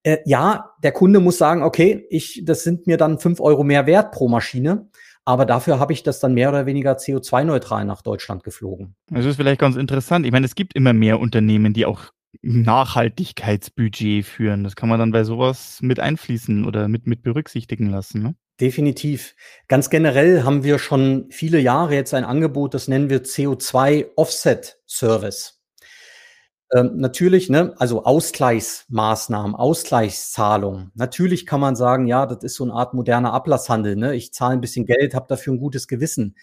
Äh, 0.02 0.18
ja, 0.24 0.74
der 0.82 0.92
Kunde 0.92 1.20
muss 1.20 1.38
sagen, 1.38 1.62
okay, 1.62 2.06
ich, 2.10 2.42
das 2.44 2.62
sind 2.64 2.86
mir 2.86 2.96
dann 2.96 3.18
fünf 3.18 3.40
Euro 3.40 3.64
mehr 3.64 3.86
wert 3.86 4.12
pro 4.12 4.28
Maschine. 4.28 4.88
Aber 5.28 5.44
dafür 5.44 5.78
habe 5.78 5.92
ich 5.92 6.02
das 6.02 6.20
dann 6.20 6.32
mehr 6.32 6.48
oder 6.48 6.64
weniger 6.64 6.94
CO2-neutral 6.94 7.84
nach 7.84 8.00
Deutschland 8.00 8.44
geflogen. 8.44 8.96
Das 9.10 9.26
ist 9.26 9.36
vielleicht 9.36 9.60
ganz 9.60 9.76
interessant. 9.76 10.24
Ich 10.24 10.32
meine, 10.32 10.46
es 10.46 10.54
gibt 10.54 10.72
immer 10.72 10.94
mehr 10.94 11.20
Unternehmen, 11.20 11.74
die 11.74 11.84
auch 11.84 12.00
Nachhaltigkeitsbudget 12.40 14.24
führen. 14.24 14.64
Das 14.64 14.74
kann 14.74 14.88
man 14.88 14.98
dann 14.98 15.12
bei 15.12 15.24
sowas 15.24 15.80
mit 15.82 16.00
einfließen 16.00 16.64
oder 16.64 16.88
mit, 16.88 17.06
mit 17.06 17.22
berücksichtigen 17.22 17.90
lassen. 17.90 18.22
Ne? 18.22 18.36
Definitiv. 18.58 19.34
Ganz 19.68 19.90
generell 19.90 20.44
haben 20.44 20.64
wir 20.64 20.78
schon 20.78 21.26
viele 21.28 21.60
Jahre 21.60 21.94
jetzt 21.94 22.14
ein 22.14 22.24
Angebot, 22.24 22.72
das 22.72 22.88
nennen 22.88 23.10
wir 23.10 23.22
CO2 23.22 24.06
Offset 24.16 24.78
Service. 24.86 25.57
Ähm, 26.74 26.98
natürlich, 26.98 27.48
ne, 27.48 27.74
also 27.78 28.04
Ausgleichsmaßnahmen, 28.04 29.54
Ausgleichszahlungen. 29.54 30.92
Natürlich 30.94 31.46
kann 31.46 31.60
man 31.60 31.76
sagen, 31.76 32.06
ja, 32.06 32.26
das 32.26 32.44
ist 32.44 32.56
so 32.56 32.64
eine 32.64 32.74
Art 32.74 32.92
moderner 32.92 33.32
Ablasshandel. 33.32 33.96
Ne? 33.96 34.14
Ich 34.14 34.34
zahle 34.34 34.54
ein 34.54 34.60
bisschen 34.60 34.84
Geld, 34.84 35.14
habe 35.14 35.26
dafür 35.28 35.54
ein 35.54 35.60
gutes 35.60 35.88
Gewissen. 35.88 36.36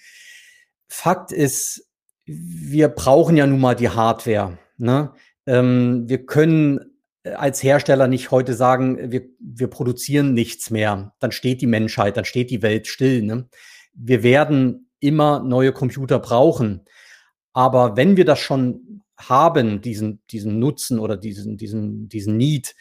Fakt 0.87 1.31
ist, 1.31 1.87
wir 2.25 2.87
brauchen 2.87 3.37
ja 3.37 3.45
nun 3.45 3.59
mal 3.59 3.75
die 3.75 3.89
Hardware. 3.89 4.57
Ne? 4.77 5.11
Ähm, 5.45 6.09
wir 6.09 6.25
können 6.25 6.97
äh, 7.23 7.31
als 7.31 7.61
Hersteller 7.61 8.07
nicht 8.07 8.31
heute 8.31 8.55
sagen, 8.55 9.11
wir, 9.11 9.27
wir 9.39 9.67
produzieren 9.67 10.33
nichts 10.33 10.71
mehr. 10.71 11.13
Dann 11.19 11.31
steht 11.31 11.61
die 11.61 11.67
Menschheit, 11.67 12.17
dann 12.17 12.25
steht 12.25 12.49
die 12.49 12.63
Welt 12.63 12.87
still. 12.87 13.21
Ne? 13.21 13.47
Wir 13.93 14.23
werden 14.23 14.89
immer 14.99 15.39
neue 15.39 15.71
Computer 15.71 16.17
brauchen. 16.17 16.83
Aber 17.53 17.95
wenn 17.95 18.17
wir 18.17 18.25
das 18.25 18.39
schon 18.39 18.94
haben, 19.17 19.81
diesen, 19.81 20.21
diesen 20.31 20.59
Nutzen 20.59 20.99
oder 20.99 21.17
diesen, 21.17 21.57
diesen, 21.57 22.09
diesen 22.09 22.37
Need, 22.37 22.75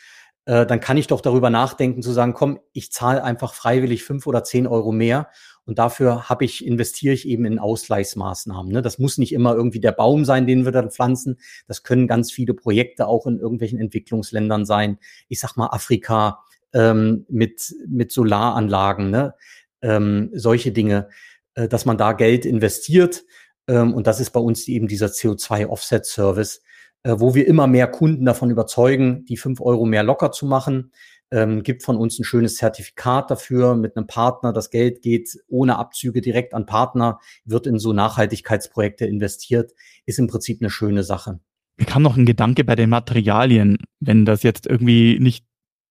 äh, 0.46 0.66
dann 0.66 0.80
kann 0.80 0.96
ich 0.96 1.06
doch 1.06 1.20
darüber 1.20 1.50
nachdenken 1.50 2.02
zu 2.02 2.12
sagen, 2.12 2.34
komm, 2.34 2.60
ich 2.72 2.92
zahle 2.92 3.22
einfach 3.22 3.54
freiwillig 3.54 4.04
fünf 4.04 4.26
oder 4.26 4.44
zehn 4.44 4.66
Euro 4.66 4.92
mehr 4.92 5.28
und 5.64 5.78
dafür 5.78 6.28
habe 6.28 6.44
ich, 6.44 6.66
investiere 6.66 7.14
ich 7.14 7.26
eben 7.26 7.46
in 7.46 7.58
Ausgleichsmaßnahmen. 7.58 8.70
Ne? 8.70 8.82
Das 8.82 8.98
muss 8.98 9.16
nicht 9.16 9.32
immer 9.32 9.54
irgendwie 9.54 9.80
der 9.80 9.92
Baum 9.92 10.24
sein, 10.24 10.46
den 10.46 10.64
wir 10.64 10.72
dann 10.72 10.90
pflanzen. 10.90 11.38
Das 11.66 11.82
können 11.82 12.06
ganz 12.06 12.30
viele 12.30 12.52
Projekte 12.52 13.06
auch 13.06 13.26
in 13.26 13.38
irgendwelchen 13.38 13.78
Entwicklungsländern 13.78 14.66
sein. 14.66 14.98
Ich 15.28 15.40
sag 15.40 15.56
mal 15.56 15.68
Afrika 15.68 16.40
ähm, 16.74 17.24
mit, 17.30 17.74
mit 17.88 18.12
Solaranlagen, 18.12 19.10
ne? 19.10 19.34
ähm, 19.80 20.30
solche 20.34 20.72
Dinge, 20.72 21.08
äh, 21.54 21.68
dass 21.68 21.86
man 21.86 21.96
da 21.96 22.12
Geld 22.12 22.44
investiert 22.44 23.24
ähm, 23.68 23.94
und 23.94 24.06
das 24.06 24.20
ist 24.20 24.30
bei 24.30 24.40
uns 24.40 24.68
eben 24.68 24.88
dieser 24.88 25.06
CO2-Offset-Service, 25.06 26.62
äh, 27.02 27.14
wo 27.18 27.34
wir 27.34 27.46
immer 27.46 27.66
mehr 27.66 27.86
Kunden 27.86 28.24
davon 28.24 28.50
überzeugen, 28.50 29.24
die 29.26 29.36
fünf 29.36 29.60
Euro 29.60 29.84
mehr 29.86 30.02
locker 30.02 30.32
zu 30.32 30.46
machen. 30.46 30.92
Ähm, 31.30 31.62
gibt 31.62 31.82
von 31.82 31.96
uns 31.96 32.18
ein 32.18 32.24
schönes 32.24 32.56
Zertifikat 32.56 33.30
dafür 33.30 33.74
mit 33.74 33.96
einem 33.96 34.06
Partner. 34.06 34.52
Das 34.52 34.70
Geld 34.70 35.02
geht 35.02 35.36
ohne 35.48 35.78
Abzüge 35.78 36.20
direkt 36.20 36.54
an 36.54 36.66
Partner, 36.66 37.18
wird 37.44 37.66
in 37.66 37.78
so 37.78 37.92
Nachhaltigkeitsprojekte 37.92 39.06
investiert, 39.06 39.72
ist 40.06 40.18
im 40.18 40.28
Prinzip 40.28 40.60
eine 40.60 40.70
schöne 40.70 41.02
Sache. 41.02 41.40
Mir 41.76 41.86
kam 41.86 42.02
noch 42.02 42.16
ein 42.16 42.26
Gedanke 42.26 42.62
bei 42.62 42.76
den 42.76 42.90
Materialien, 42.90 43.78
wenn 43.98 44.24
das 44.24 44.44
jetzt 44.44 44.66
irgendwie 44.66 45.18
nicht 45.18 45.44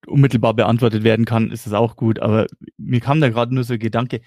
unmittelbar 0.07 0.53
beantwortet 0.53 1.03
werden 1.03 1.25
kann, 1.25 1.51
ist 1.51 1.65
das 1.65 1.73
auch 1.73 1.95
gut. 1.95 2.19
Aber 2.19 2.47
mir 2.77 3.01
kam 3.01 3.19
da 3.19 3.29
gerade 3.29 3.53
nur 3.53 3.63
so 3.63 3.73
ein 3.73 3.79
Gedanke, 3.79 4.21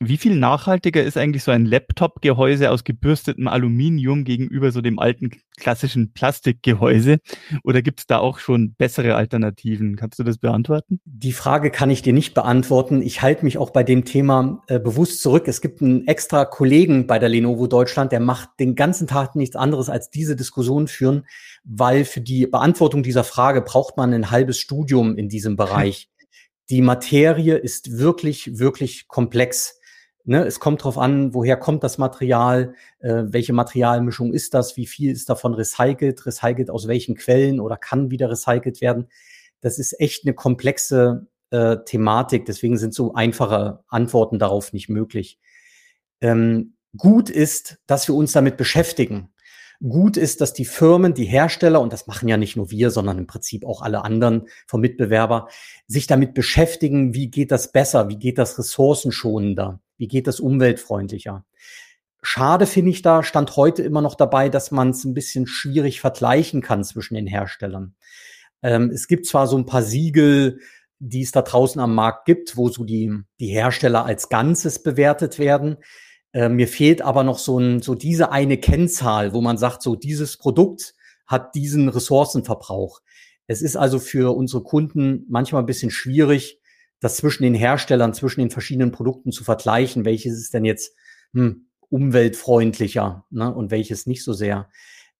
Wie 0.00 0.16
viel 0.16 0.34
nachhaltiger 0.34 1.02
ist 1.02 1.16
eigentlich 1.16 1.44
so 1.44 1.52
ein 1.52 1.64
Laptop-Gehäuse 1.64 2.70
aus 2.70 2.82
gebürstetem 2.82 3.46
Aluminium 3.46 4.24
gegenüber 4.24 4.72
so 4.72 4.80
dem 4.80 4.98
alten 4.98 5.30
klassischen 5.56 6.12
Plastikgehäuse? 6.12 7.18
Oder 7.62 7.82
gibt 7.82 8.00
es 8.00 8.06
da 8.06 8.18
auch 8.18 8.38
schon 8.38 8.74
bessere 8.74 9.14
Alternativen? 9.14 9.96
Kannst 9.96 10.18
du 10.18 10.24
das 10.24 10.38
beantworten? 10.38 11.00
Die 11.04 11.32
Frage 11.32 11.70
kann 11.70 11.90
ich 11.90 12.02
dir 12.02 12.12
nicht 12.12 12.34
beantworten. 12.34 13.00
Ich 13.00 13.22
halte 13.22 13.44
mich 13.44 13.58
auch 13.58 13.70
bei 13.70 13.84
dem 13.84 14.04
Thema 14.04 14.62
äh, 14.66 14.80
bewusst 14.80 15.22
zurück. 15.22 15.46
Es 15.46 15.60
gibt 15.60 15.82
einen 15.82 16.06
extra 16.08 16.44
Kollegen 16.46 17.06
bei 17.06 17.18
der 17.18 17.28
Lenovo 17.28 17.66
Deutschland, 17.68 18.10
der 18.10 18.20
macht 18.20 18.50
den 18.58 18.74
ganzen 18.74 19.06
Tag 19.06 19.36
nichts 19.36 19.54
anderes 19.54 19.88
als 19.88 20.10
diese 20.10 20.34
Diskussion 20.34 20.88
führen, 20.88 21.26
weil 21.64 22.04
für 22.04 22.20
die 22.20 22.46
Beantwortung 22.46 23.02
dieser 23.02 23.24
Frage 23.24 23.62
braucht 23.62 23.96
man 23.96 24.12
ein 24.12 24.30
halbes 24.30 24.58
Studium 24.58 25.16
in 25.16 25.28
diesem 25.28 25.56
Bereich. 25.56 26.08
Die 26.70 26.80
Materie 26.80 27.56
ist 27.56 27.98
wirklich, 27.98 28.58
wirklich 28.58 29.08
komplex. 29.08 29.80
Ne, 30.24 30.44
es 30.44 30.60
kommt 30.60 30.82
darauf 30.82 30.98
an, 30.98 31.34
woher 31.34 31.56
kommt 31.56 31.82
das 31.82 31.98
Material, 31.98 32.74
äh, 33.00 33.24
welche 33.26 33.52
Materialmischung 33.52 34.32
ist 34.32 34.54
das, 34.54 34.76
wie 34.76 34.86
viel 34.86 35.10
ist 35.10 35.28
davon 35.28 35.52
recycelt, 35.54 36.24
recycelt 36.26 36.70
aus 36.70 36.86
welchen 36.86 37.16
Quellen 37.16 37.58
oder 37.58 37.76
kann 37.76 38.10
wieder 38.10 38.30
recycelt 38.30 38.80
werden. 38.80 39.08
Das 39.60 39.80
ist 39.80 39.98
echt 39.98 40.24
eine 40.24 40.34
komplexe 40.34 41.26
äh, 41.50 41.78
Thematik, 41.84 42.46
deswegen 42.46 42.78
sind 42.78 42.94
so 42.94 43.14
einfache 43.14 43.82
Antworten 43.88 44.38
darauf 44.38 44.72
nicht 44.72 44.88
möglich. 44.88 45.40
Ähm, 46.20 46.76
gut 46.96 47.28
ist, 47.28 47.78
dass 47.86 48.06
wir 48.06 48.14
uns 48.14 48.32
damit 48.32 48.56
beschäftigen. 48.56 49.32
Gut 49.80 50.16
ist, 50.16 50.40
dass 50.40 50.52
die 50.52 50.64
Firmen, 50.64 51.14
die 51.14 51.24
Hersteller, 51.24 51.80
und 51.80 51.92
das 51.92 52.06
machen 52.06 52.28
ja 52.28 52.36
nicht 52.36 52.56
nur 52.56 52.70
wir, 52.70 52.92
sondern 52.92 53.18
im 53.18 53.26
Prinzip 53.26 53.64
auch 53.66 53.82
alle 53.82 54.04
anderen 54.04 54.46
vom 54.68 54.80
Mitbewerber, 54.80 55.48
sich 55.88 56.06
damit 56.06 56.34
beschäftigen, 56.34 57.14
wie 57.14 57.28
geht 57.28 57.50
das 57.50 57.72
besser, 57.72 58.08
wie 58.08 58.18
geht 58.18 58.38
das 58.38 58.58
ressourcenschonender, 58.58 59.80
wie 59.96 60.08
geht 60.08 60.26
das 60.26 60.40
umweltfreundlicher. 60.40 61.44
Schade 62.22 62.66
finde 62.66 62.90
ich 62.90 63.02
da, 63.02 63.22
stand 63.22 63.56
heute 63.56 63.82
immer 63.82 64.00
noch 64.00 64.14
dabei, 64.14 64.48
dass 64.48 64.70
man 64.70 64.90
es 64.90 65.04
ein 65.04 65.14
bisschen 65.14 65.46
schwierig 65.46 66.00
vergleichen 66.00 66.62
kann 66.62 66.84
zwischen 66.84 67.14
den 67.14 67.26
Herstellern. 67.26 67.96
Ähm, 68.62 68.90
es 68.90 69.08
gibt 69.08 69.26
zwar 69.26 69.48
so 69.48 69.58
ein 69.58 69.66
paar 69.66 69.82
Siegel, 69.82 70.60
die 71.00 71.22
es 71.22 71.32
da 71.32 71.42
draußen 71.42 71.80
am 71.80 71.96
Markt 71.96 72.26
gibt, 72.26 72.56
wo 72.56 72.68
so 72.68 72.84
die, 72.84 73.12
die 73.40 73.48
Hersteller 73.48 74.04
als 74.04 74.28
Ganzes 74.28 74.84
bewertet 74.84 75.40
werden. 75.40 75.78
Äh, 76.32 76.48
mir 76.48 76.68
fehlt 76.68 77.02
aber 77.02 77.24
noch 77.24 77.38
so, 77.38 77.58
ein, 77.58 77.82
so 77.82 77.96
diese 77.96 78.30
eine 78.30 78.56
Kennzahl, 78.56 79.34
wo 79.34 79.40
man 79.40 79.58
sagt, 79.58 79.82
so 79.82 79.96
dieses 79.96 80.36
Produkt 80.36 80.94
hat 81.26 81.56
diesen 81.56 81.88
Ressourcenverbrauch. 81.88 83.00
Es 83.48 83.62
ist 83.62 83.76
also 83.76 83.98
für 83.98 84.36
unsere 84.36 84.62
Kunden 84.62 85.26
manchmal 85.28 85.62
ein 85.62 85.66
bisschen 85.66 85.90
schwierig, 85.90 86.60
das 87.02 87.16
zwischen 87.16 87.42
den 87.42 87.54
Herstellern, 87.54 88.14
zwischen 88.14 88.40
den 88.40 88.50
verschiedenen 88.50 88.92
Produkten 88.92 89.32
zu 89.32 89.44
vergleichen, 89.44 90.04
welches 90.04 90.38
ist 90.38 90.54
denn 90.54 90.64
jetzt 90.64 90.94
hm, 91.34 91.66
umweltfreundlicher 91.90 93.26
ne, 93.30 93.52
und 93.52 93.70
welches 93.70 94.06
nicht 94.06 94.24
so 94.24 94.32
sehr. 94.32 94.70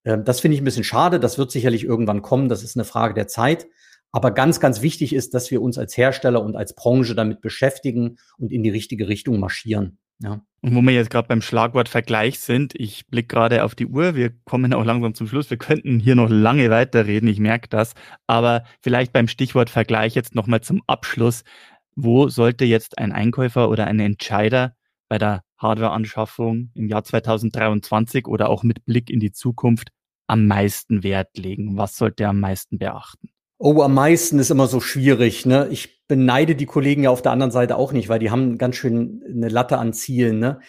Ähm, 0.05 0.25
das 0.25 0.41
finde 0.41 0.55
ich 0.55 0.63
ein 0.63 0.65
bisschen 0.65 0.85
schade. 0.85 1.21
Das 1.21 1.39
wird 1.39 1.51
sicherlich 1.51 1.85
irgendwann 1.85 2.23
kommen. 2.23 2.49
Das 2.49 2.63
ist 2.63 2.77
eine 2.77 2.85
Frage 2.85 3.15
der 3.15 3.27
Zeit. 3.27 3.67
Aber 4.13 4.31
ganz, 4.31 4.61
ganz 4.61 4.83
wichtig 4.83 5.15
ist, 5.15 5.35
dass 5.35 5.51
wir 5.51 5.61
uns 5.61 5.77
als 5.77 5.97
Hersteller 5.97 6.43
und 6.43 6.55
als 6.55 6.75
Branche 6.75 7.15
damit 7.15 7.41
beschäftigen 7.41 8.19
und 8.39 8.53
in 8.53 8.63
die 8.63 8.71
richtige 8.71 9.09
Richtung 9.09 9.41
marschieren. 9.41 9.99
Ja. 10.23 10.41
Und 10.61 10.77
wo 10.77 10.83
wir 10.83 10.93
jetzt 10.93 11.11
gerade 11.11 11.27
beim 11.27 11.43
Schlagwort 11.43 11.89
Vergleich 11.89 12.39
sind, 12.39 12.75
ich 12.77 13.09
blicke 13.09 13.35
gerade 13.35 13.65
auf 13.65 13.75
die 13.75 13.87
Uhr, 13.87 14.15
wir 14.15 14.31
kommen 14.45 14.73
auch 14.73 14.85
langsam 14.85 15.15
zum 15.15 15.27
Schluss, 15.27 15.51
wir 15.51 15.57
könnten 15.57 15.99
hier 15.99 16.15
noch 16.15 16.31
lange 16.31 16.71
weiterreden, 16.71 17.29
ich 17.29 17.41
merke 17.41 17.69
das, 17.69 17.95
aber 18.29 18.63
vielleicht 18.81 19.13
beim 19.13 19.27
Stichwort 19.27 19.69
Vergleich 19.69 20.15
jetzt 20.15 20.37
nochmal 20.37 20.61
zum 20.61 20.81
Abschluss, 20.87 21.43
wo 21.95 22.29
sollte 22.29 22.65
jetzt 22.65 22.99
ein 22.99 23.13
Einkäufer 23.13 23.69
oder 23.69 23.87
ein 23.87 24.01
Entscheider 24.01 24.75
bei 25.09 25.19
der 25.19 25.43
Hardwareanschaffung 25.59 26.71
im 26.75 26.89
Jahr 26.89 27.05
2023 27.05 28.27
oder 28.27 28.49
auch 28.49 28.63
mit 28.63 28.85
Blick 28.85 29.11
in 29.11 29.21
die 29.21 29.33
Zukunft 29.33 29.89
am 30.27 30.47
meisten 30.47 31.03
Wert 31.03 31.37
legen? 31.37 31.77
Was 31.77 31.97
sollte 31.97 32.25
er 32.25 32.31
am 32.31 32.41
meisten 32.41 32.79
beachten? 32.79 33.29
Oh, 33.59 33.81
am 33.83 33.95
meisten 33.95 34.39
ist 34.41 34.51
immer 34.51 34.67
so 34.67 34.81
schwierig. 34.81 35.47
Ne? 35.47 35.69
Ich 35.71 36.07
beneide 36.09 36.57
die 36.57 36.67
Kollegen 36.67 37.05
ja 37.05 37.11
auf 37.11 37.23
der 37.23 37.31
anderen 37.31 37.53
Seite 37.53 37.77
auch 37.77 37.93
nicht, 37.93 38.09
weil 38.09 38.19
die 38.19 38.31
haben 38.31 38.59
ganz 38.59 38.75
schön 38.75 39.23
eine 39.29 39.49
Latte 39.49 39.79
an 39.79 39.93
Zielen. 39.93 40.41
Ne? 40.41 40.61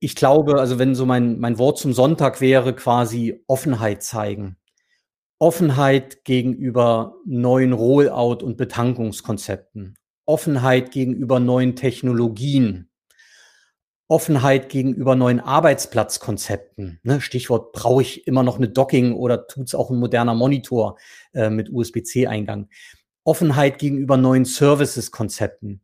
Ich 0.00 0.16
glaube, 0.16 0.58
also 0.58 0.80
wenn 0.80 0.96
so 0.96 1.06
mein, 1.06 1.38
mein 1.38 1.58
Wort 1.58 1.78
zum 1.78 1.92
Sonntag 1.92 2.40
wäre, 2.40 2.74
quasi 2.74 3.44
Offenheit 3.46 4.02
zeigen. 4.02 4.56
Offenheit 5.38 6.24
gegenüber 6.24 7.14
neuen 7.24 7.72
Rollout- 7.72 8.42
und 8.42 8.56
Betankungskonzepten. 8.56 9.96
Offenheit 10.26 10.90
gegenüber 10.90 11.40
neuen 11.40 11.76
Technologien. 11.76 12.88
Offenheit 14.08 14.68
gegenüber 14.68 15.16
neuen 15.16 15.40
Arbeitsplatzkonzepten. 15.40 17.00
Ne? 17.02 17.20
Stichwort, 17.22 17.72
brauche 17.72 18.02
ich 18.02 18.26
immer 18.26 18.42
noch 18.42 18.58
eine 18.58 18.68
Docking 18.68 19.14
oder 19.14 19.46
tut's 19.46 19.74
auch 19.74 19.90
ein 19.90 19.98
moderner 19.98 20.34
Monitor 20.34 20.98
äh, 21.32 21.48
mit 21.48 21.72
USB-C-Eingang? 21.72 22.68
Offenheit 23.24 23.78
gegenüber 23.78 24.18
neuen 24.18 24.44
Services-Konzepten. 24.44 25.80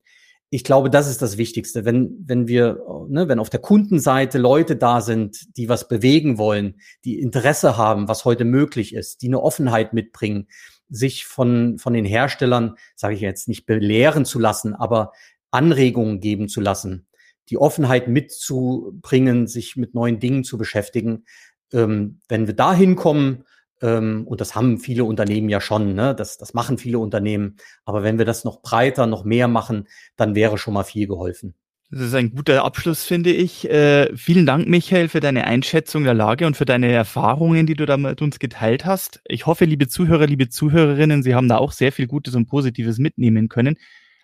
Ich 0.50 0.64
glaube, 0.64 0.90
das 0.90 1.08
ist 1.08 1.22
das 1.22 1.38
Wichtigste. 1.38 1.84
Wenn, 1.84 2.22
wenn 2.26 2.48
wir, 2.48 2.78
ne, 3.08 3.28
wenn 3.28 3.38
auf 3.38 3.50
der 3.50 3.60
Kundenseite 3.60 4.38
Leute 4.38 4.76
da 4.76 5.00
sind, 5.00 5.56
die 5.56 5.68
was 5.68 5.88
bewegen 5.88 6.38
wollen, 6.38 6.80
die 7.04 7.18
Interesse 7.18 7.76
haben, 7.76 8.08
was 8.08 8.24
heute 8.24 8.44
möglich 8.44 8.94
ist, 8.94 9.22
die 9.22 9.28
eine 9.28 9.42
Offenheit 9.42 9.92
mitbringen, 9.92 10.48
sich 10.90 11.26
von, 11.26 11.78
von 11.78 11.92
den 11.92 12.04
Herstellern, 12.04 12.76
sage 12.94 13.14
ich 13.14 13.20
jetzt 13.20 13.48
nicht 13.48 13.66
belehren 13.66 14.24
zu 14.24 14.38
lassen, 14.38 14.74
aber 14.74 15.12
Anregungen 15.50 16.20
geben 16.20 16.48
zu 16.48 16.60
lassen, 16.60 17.06
die 17.48 17.58
Offenheit 17.58 18.08
mitzubringen, 18.08 19.46
sich 19.46 19.76
mit 19.76 19.94
neuen 19.94 20.20
Dingen 20.20 20.44
zu 20.44 20.58
beschäftigen. 20.58 21.24
Ähm, 21.72 22.20
wenn 22.28 22.46
wir 22.46 22.54
da 22.54 22.72
hinkommen, 22.72 23.44
ähm, 23.80 24.26
und 24.26 24.40
das 24.40 24.54
haben 24.54 24.78
viele 24.78 25.04
Unternehmen 25.04 25.48
ja 25.48 25.60
schon, 25.60 25.94
ne? 25.94 26.14
das, 26.14 26.38
das 26.38 26.54
machen 26.54 26.78
viele 26.78 26.98
Unternehmen, 26.98 27.56
aber 27.84 28.02
wenn 28.02 28.18
wir 28.18 28.24
das 28.24 28.44
noch 28.44 28.62
breiter, 28.62 29.06
noch 29.06 29.24
mehr 29.24 29.48
machen, 29.48 29.88
dann 30.16 30.34
wäre 30.34 30.58
schon 30.58 30.74
mal 30.74 30.84
viel 30.84 31.06
geholfen. 31.06 31.54
Das 31.90 32.02
ist 32.02 32.14
ein 32.14 32.34
guter 32.34 32.64
Abschluss, 32.64 33.06
finde 33.06 33.32
ich. 33.32 33.68
Äh, 33.70 34.14
vielen 34.14 34.44
Dank, 34.44 34.68
Michael, 34.68 35.08
für 35.08 35.20
deine 35.20 35.46
Einschätzung 35.46 36.04
der 36.04 36.12
Lage 36.12 36.46
und 36.46 36.54
für 36.54 36.66
deine 36.66 36.92
Erfahrungen, 36.92 37.64
die 37.64 37.76
du 37.76 37.86
da 37.86 37.96
mit 37.96 38.20
uns 38.20 38.38
geteilt 38.38 38.84
hast. 38.84 39.22
Ich 39.26 39.46
hoffe, 39.46 39.64
liebe 39.64 39.88
Zuhörer, 39.88 40.26
liebe 40.26 40.50
Zuhörerinnen, 40.50 41.22
Sie 41.22 41.34
haben 41.34 41.48
da 41.48 41.56
auch 41.56 41.72
sehr 41.72 41.90
viel 41.90 42.06
Gutes 42.06 42.34
und 42.34 42.44
Positives 42.44 42.98
mitnehmen 42.98 43.48
können. 43.48 43.76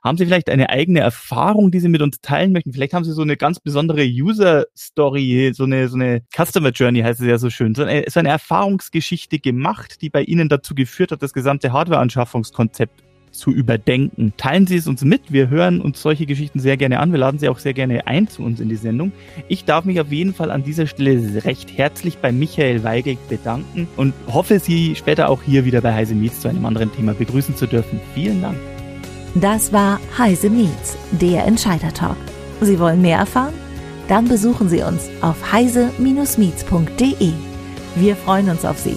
Haben 0.03 0.19
Sie 0.19 0.27
vielleicht 0.27 0.51
eine 0.51 0.69
eigene 0.69 1.01
Erfahrung, 1.01 1.71
die 1.71 1.81
Sie 1.81 1.89
mit 1.89 2.03
uns 2.03 2.21
teilen 2.21 2.53
möchten? 2.53 2.75
Vielleicht 2.75 2.93
haben 2.93 3.05
Sie 3.05 3.15
so 3.15 3.23
eine 3.23 3.39
ganz 3.39 3.61
besondere 3.61 4.05
User-Story, 4.05 5.53
so 5.55 5.65
eine, 5.65 5.89
so 5.89 5.97
eine 5.97 6.21
Customer 6.37 6.69
Journey 6.69 7.01
heißt 7.01 7.23
es 7.23 7.27
ja 7.27 7.39
so 7.39 7.49
schön, 7.49 7.75
so 7.75 7.85
eine, 7.85 8.05
so 8.11 8.21
eine 8.21 8.29
Erfahrungsgeschichte 8.29 9.39
gemacht, 9.39 10.03
die 10.03 10.11
bei 10.11 10.21
Ihnen 10.23 10.51
dazu 10.51 10.75
geführt 10.75 11.13
hat, 11.13 11.23
das 11.23 11.33
gesamte 11.33 11.73
Hardware-Anschaffungskonzept 11.73 13.14
zu 13.35 13.51
überdenken. 13.51 14.33
Teilen 14.37 14.67
Sie 14.67 14.77
es 14.77 14.87
uns 14.87 15.05
mit. 15.05 15.33
Wir 15.33 15.49
hören 15.51 15.81
uns 15.81 16.01
solche 16.01 16.27
Geschichten 16.27 16.61
sehr 16.61 16.77
gerne 16.77 17.01
an. 17.01 17.13
Wir 17.13 17.19
laden 17.19 17.39
Sie 17.39 17.49
auch 17.49 17.59
sehr 17.59 17.75
gerne 17.75 18.07
ein 18.07 18.29
zu 18.29 18.43
uns 18.43 18.61
in 18.61 18.69
die 18.69 18.77
Sendung. 18.77 19.13
Ich 19.49 19.65
darf 19.65 19.85
mich 19.85 20.01
auf 20.01 20.11
jeden 20.11 20.35
Fall 20.35 20.51
an 20.51 20.63
dieser 20.63 20.87
Stelle 20.87 21.45
recht 21.45 21.77
herzlich 21.77 22.19
bei 22.19 22.33
Michael 22.33 22.83
Weigel 22.85 23.17
bedanken 23.29 23.89
und 23.97 24.15
hoffe, 24.33 24.59
Sie 24.59 24.95
später 24.95 25.29
auch 25.29 25.43
hier 25.43 25.65
wieder 25.65 25.81
bei 25.81 25.93
Heise 25.93 26.15
Meets 26.15 26.41
zu 26.41 26.49
einem 26.49 26.65
anderen 26.65 26.93
Thema 26.93 27.15
begrüßen 27.15 27.57
zu 27.57 27.67
dürfen. 27.67 28.01
Vielen 28.15 28.41
Dank. 28.41 28.57
Das 29.35 29.73
war 29.73 30.01
Heise 30.17 30.49
Meets, 30.49 30.97
der 31.11 31.45
Entscheider-Talk. 31.45 32.17
Sie 32.61 32.79
wollen 32.79 33.03
mehr 33.03 33.19
erfahren? 33.19 33.55
Dann 34.09 34.29
besuchen 34.29 34.69
Sie 34.69 34.83
uns 34.83 35.09
auf 35.23 35.53
heise-meets.de. 35.53 37.33
Wir 37.97 38.17
freuen 38.17 38.51
uns 38.51 38.65
auf 38.65 38.79
Sie. 38.79 38.97